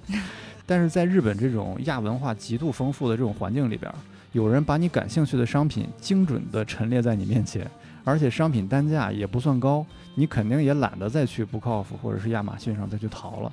[0.65, 3.91] 但是在日本这种亚文化极度丰富的这种环境里边，
[4.31, 7.69] 有人把你感兴趣的商品精准地陈列在你面前，
[8.03, 13.51] 而且商品单价也不算高，你肯定也懒得再去不靠谱或者是亚马逊上再去淘了。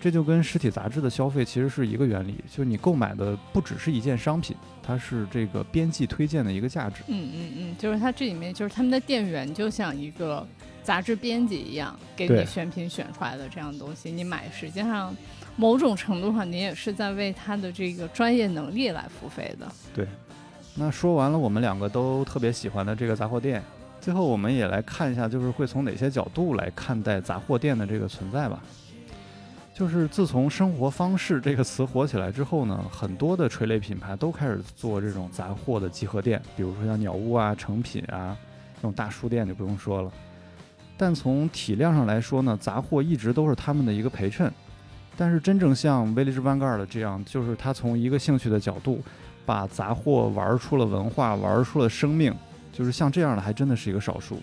[0.00, 7.02] 这就跟实体杂志的消费其实是一个原理，就你购买的不只是一件商品，它是这个编辑推荐的一个价值。
[7.08, 10.46] 嗯嗯嗯，就是它这里面就是他们的店员就像一个
[10.82, 15.14] 杂志编辑一样，给你选品选出来的这样东西，你买实际上
[15.56, 19.66] 某种程度上你也是在为他的这个专业能力来付费的。
[19.92, 20.06] 对
[20.76, 23.60] 那说完了我们两个都特别喜欢的这个杂货店，
[24.00, 28.62] 最后我们也来看一下，就是会从哪些角度来看待杂货店的这个存在吧。
[29.78, 38.36] 就是自从“生活方式”这个词火起来之后呢，很多的垂类品牌都开始做这种杂货的集合店，比如说像鸟屋啊、成品啊
[38.74, 40.10] 这种大书店就不用说了。
[40.96, 44.52] 但从体量上来说呢，杂货一直都是他们的一个陪衬。
[45.16, 49.00] 但是真正像 Village Vanguard 这样，就是他从一个兴趣的角度，
[49.46, 52.34] 把杂货玩出了文化，玩出了生命，
[52.72, 54.42] 就是像这样的还真的是一个少数。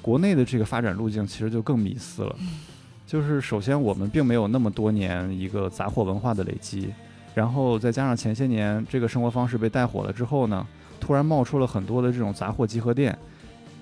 [0.00, 2.34] 国内的这个发展路径其实就更迷思了，
[3.08, 6.92] 就是首先我们并没有那么多年一个杂货文化的累积，
[7.34, 10.66] 然后再加上前些年这个生活方式被带火了之后呢，
[11.00, 13.18] 突然冒出了很多的这种杂货集合店，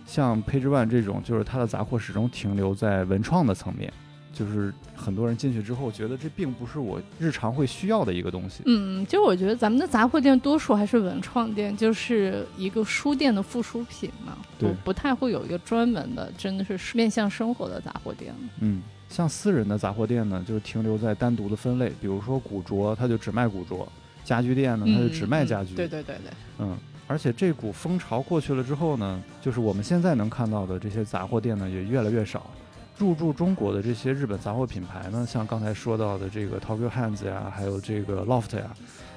[0.06, 3.92] 像 Page One 这种，就是它的杂货始终停留在文创的层面。
[4.32, 18.34] 就是很多人进去之后觉得这并不是我日常会需要的一个东西，嗯，就我觉得咱们的杂货店多数还是文创店，就是一个书店的附属品嘛，对不不太会有一个专门的，真的是面向生活的杂货店。
[18.60, 23.86] 嗯，像私人的杂货店呢，就是停留在单独的分类，比如说古着，它就只卖古着；
[24.24, 25.74] 家居店呢，它就只卖家居。
[25.74, 26.76] 嗯对对对对，嗯，
[27.06, 32.50] 而且这股风潮过去了之后呢，就是我们现在能看到的这些杂货店呢，也越来越少。
[32.98, 38.70] 入驻中国的这些日本杂货品牌呢，像刚才说到的这个 Tokyo Hands 呀，还有这个 Loft 呀，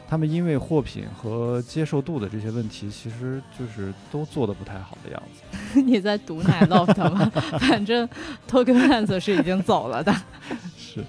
[0.09, 5.43] 他们因为货品和接受度的这些问题，其实就是都做得不太好的样子。
[5.79, 7.31] 你在毒奶 loft 吗？
[7.61, 8.09] 反正
[8.49, 10.11] Tokyo Hands 是已经走了的。
[10.75, 11.03] 是，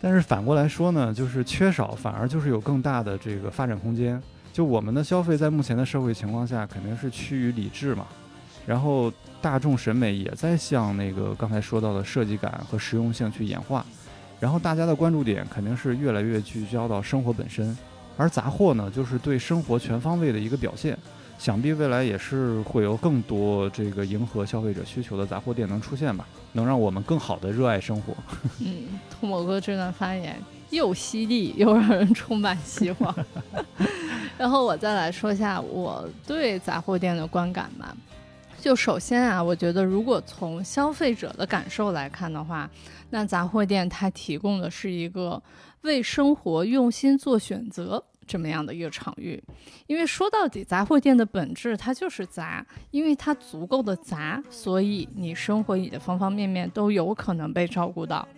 [0.00, 4.18] 但是反过来说呢，就是缺少反而就是有更大的这个发展空间。
[4.50, 8.06] 就我们的消费在目前的社会情况下，肯定是趋于理智嘛，
[8.66, 13.84] 然后大众审美也在向那个刚才说到的设计感和实用性去演化，
[14.40, 17.76] 然后大家的关注点肯定是越来越聚焦到生活本身，
[18.18, 20.98] 而杂货呢，就是对生活全方位的一个表现。
[21.38, 28.12] 想必未来也是会有更多这个迎合消费者需求的杂货店能出现吧，能让我们更好的热爱生活。
[28.58, 30.36] 嗯，兔某哥这段发言
[30.70, 33.14] 又犀利又让人充满希望。
[34.36, 37.96] 然后我再来说一下我对杂货店的观感吧。
[38.60, 42.68] 就首先啊，我觉得如果从消费者的感受来看的话，
[43.10, 45.40] 那杂货店它提供的是一个
[45.82, 49.42] 为生活用心做选择这么样的一个场域。
[49.88, 58.28] 因为说到底，杂货店的本质它就是杂，因为它足够的杂，所以你生活里的方方面面都有可能被照顾到。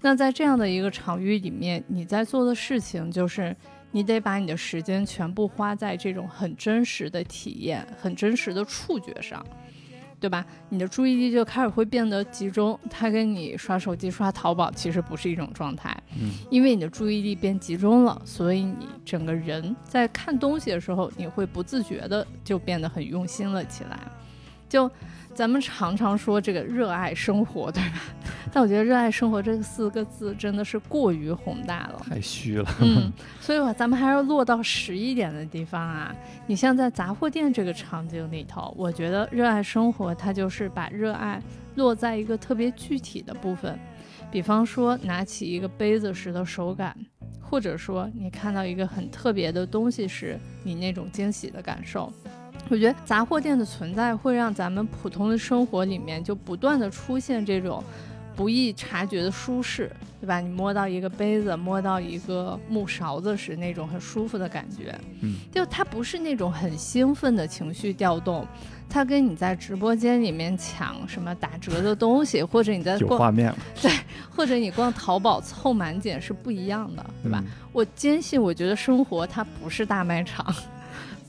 [0.00, 3.54] 那在这样的一个场域里面，你在做的事情就是，
[3.92, 9.44] 你得把你的时间全部花在这种很真实的体验、很真实的触觉上，
[10.22, 10.46] 对吧？
[10.68, 23.98] 你的注意力就开始会变得集中，它跟你刷手机、刷淘宝其实不是一种状态，嗯，因为你的注意力变集中了，所以你整个人在看东西的时候，你会不自觉的就变得很用心了起来。
[24.68, 24.88] 就
[25.34, 28.02] 咱们常常说这个热爱生活，对吧？
[28.52, 32.02] 但我觉得“热爱生活”这四个字真的是过于宏大了。
[32.06, 32.70] 太虚了。
[32.82, 33.10] 嗯，
[33.40, 36.14] 所以吧，咱们还是落到实一点的地方啊。
[36.46, 41.40] 你像在杂货店这个场景里头，我觉得热爱生活，它就是把热爱
[41.76, 43.78] 落在一个特别具体的部分，
[44.30, 46.94] 比方说拿起一个杯子时的手感，
[47.40, 52.12] 或者说你看到一个很特别的东西时，你那种惊喜的感受。
[52.68, 57.82] 我觉得杂货店的存在会让咱们普通的生活里面就不断的出现这种
[58.34, 60.40] 不易察觉的舒适，对吧？
[60.40, 68.46] 你摸到一个杯子，摸到一个木勺子时，那种很舒服的感觉，嗯，就它不是那种很兴奋的情绪调动，
[68.88, 73.58] 它跟你在直播间里面抢什么打折的东西，或者你在有逛，画面 了，
[74.34, 77.42] 或者你逛淘宝凑满减是不一样的，对吧？
[77.44, 80.54] 嗯我坚信，我觉得生活它不是大卖场，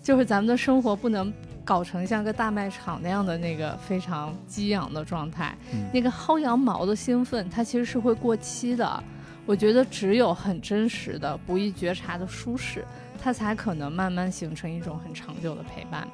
[0.04, 1.34] 就是咱们的生活不能
[1.64, 9.04] 搞成像个大卖场那样的那个非常激昂的状态，嗯那个薅羊毛的兴奋，它其实是会过期的。
[9.46, 12.86] 我觉得只有很真实的、不易觉察的舒适，
[13.22, 16.08] 它才可能慢慢形成一种很长久的陪伴。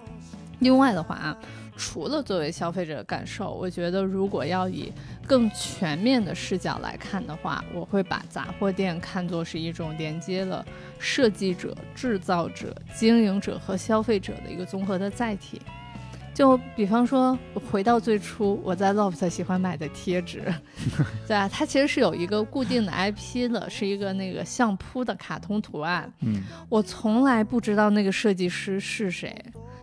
[0.59, 1.37] 另外的话啊，
[1.79, 4.91] 除了作为消费者的感受，我觉得如果要以
[5.25, 10.63] 更全面的视角来看的话，我会把杂货店看作是一种连接了
[10.99, 15.61] 设计者、制造者、经营者和消费者的一个综合的载体。
[16.33, 17.37] 就比方说，
[17.69, 20.43] 回到最初我在 Loft 喜欢买的贴纸，
[21.27, 26.09] 对啊，它其实是有一个固定的 IP 的，是一个那个相扑的卡通图案。
[26.21, 29.33] 嗯，我从来不知道那个设计师是谁，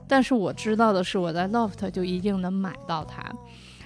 [0.08, 3.22] 但是我知道的是，我在 Loft 就一定能买到它。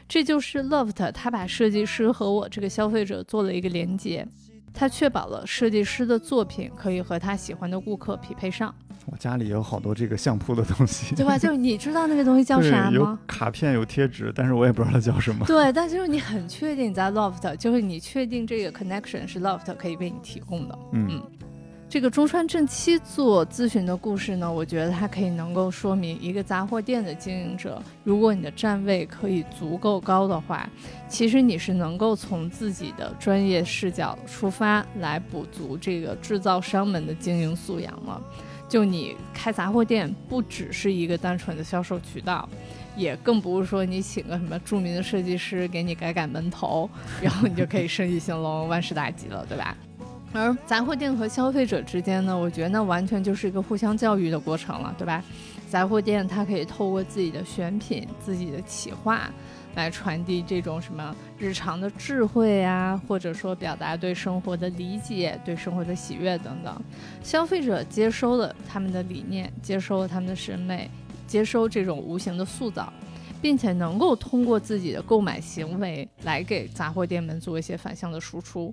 [0.09, 4.27] 这就是 Loft，它把设计师和我这个消费者做了一个连接，
[4.75, 8.75] 它确保了设计师的作品可以和他喜欢的顾客匹配上，
[9.07, 11.37] 我家里也有好多这个相扑的东西，对吧？
[11.39, 13.19] 就是你知道那个东西叫啥对，有吗？
[13.27, 15.47] 卡片有贴纸，但是我也不知道它叫什么。
[15.47, 20.79] 对，但就是你很确定你在 Loft，就是你确定这个 connection 是 Loft 可以为你提供的。
[20.93, 21.23] 嗯
[21.91, 30.71] 这个中川正七做咨询的故事呢，我觉得它可以能够说明一个杂货店的经营者，如果你的站位可以足够高的话，
[31.09, 38.23] 其实你是能够从自己的专业视角出发来补足这个制造商们的经营素养了。
[38.69, 42.49] 就你开杂货店，不只是一个单纯的销售渠道。
[42.97, 46.89] 也更不是说你请个什么著名的设计师给你改改门头，
[47.21, 49.77] 然后你就可以生意兴隆、万事大吉了，对吧？
[50.33, 55.23] 而杂货店和消费者之间呢，我觉得那完全就是一个互相教育的过程了，对吧？
[55.69, 59.31] 杂货店它可以透过自己的选品、自己的企划，
[59.75, 66.81] 来传递这种什么日常的智慧啊，或者说表达对生活的理解、对生活的喜悦等等。
[67.23, 70.91] 消费者接收了他们的理念，接收了他们的审美，
[71.27, 72.93] 接收这种无形的塑造。
[73.43, 78.71] 并且能够通过自己的购买行为来给杂货店们做一些反向的输出，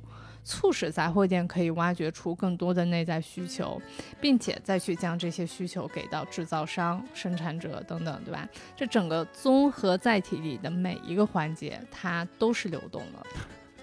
[0.47, 3.81] 促使杂货店可以挖掘出更多的内在需求，
[4.21, 8.47] 并且再去将这些需求给到制造商、生产者等等，对吧？
[8.73, 13.25] 这整个综合载体里的每一个环节，它都是流动的。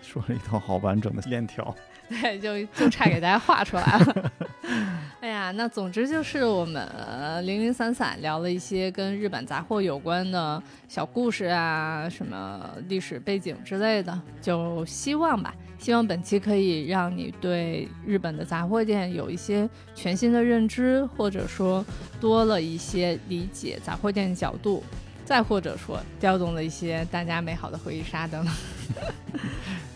[0.01, 1.75] 说了一套好完整的链条。
[2.09, 4.33] 对，就就差给大家画出来了。
[5.21, 15.55] 哎呀，那总之就是我们呃零零散散聊了一些跟日本杂货有关的小故事啊，什么历史背景之类的，就希望吧，
[15.85, 21.85] 希望本期可以让你对日本的杂货店有一些全新的认知，或者说
[22.18, 24.82] 多了一些理解杂货店的角度。
[25.26, 28.55] 再或者说，调动了一些大家美好的回忆杀等等。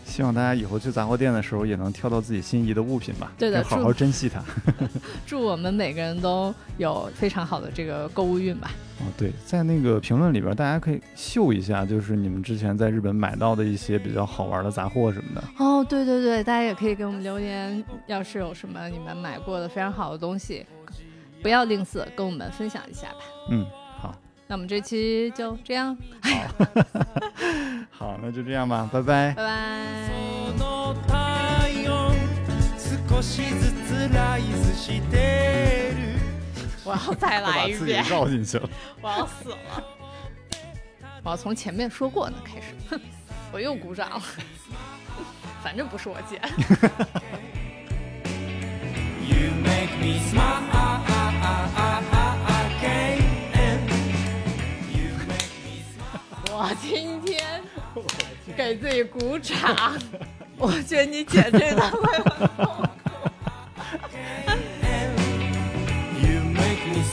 [0.05, 4.43] 希望大家以后去杂货店的时候也能挑到自己心仪的物品吧，对的好好珍惜它。
[5.25, 8.69] 祝我们每个人都有非常好的这个购物运吧。
[9.01, 15.43] 哦，对，在那个评论里边，大家可以秀一下，就是你们之前在日本买到的一些比较好玩的杂货什么的。
[15.57, 20.65] 哦，对对对，大家也可以给我们留言，要是有什么你们买过的非常好的东西，
[21.41, 23.19] 不要吝啬跟我们分享一下吧。
[23.51, 23.65] 嗯，
[24.01, 24.13] 好，
[24.47, 25.97] 那我们这期就这样，
[27.89, 29.33] 好， 那就这样吧，拜拜。
[29.33, 30.09] 拜拜。
[36.89, 38.67] 我要再 都把自己来一遍，绕进去了。
[39.01, 39.57] 我要死了。
[41.23, 42.99] 我要从前面说过呢开始，哼，
[43.51, 44.21] 我又鼓掌了，
[45.61, 46.41] 反正不是我剪。
[49.27, 50.63] You make me smile
[54.89, 57.61] You make me smile 我今天
[58.57, 59.95] 给自己鼓掌，
[60.57, 61.91] 我觉得你剪这段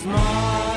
[0.07, 0.76] small.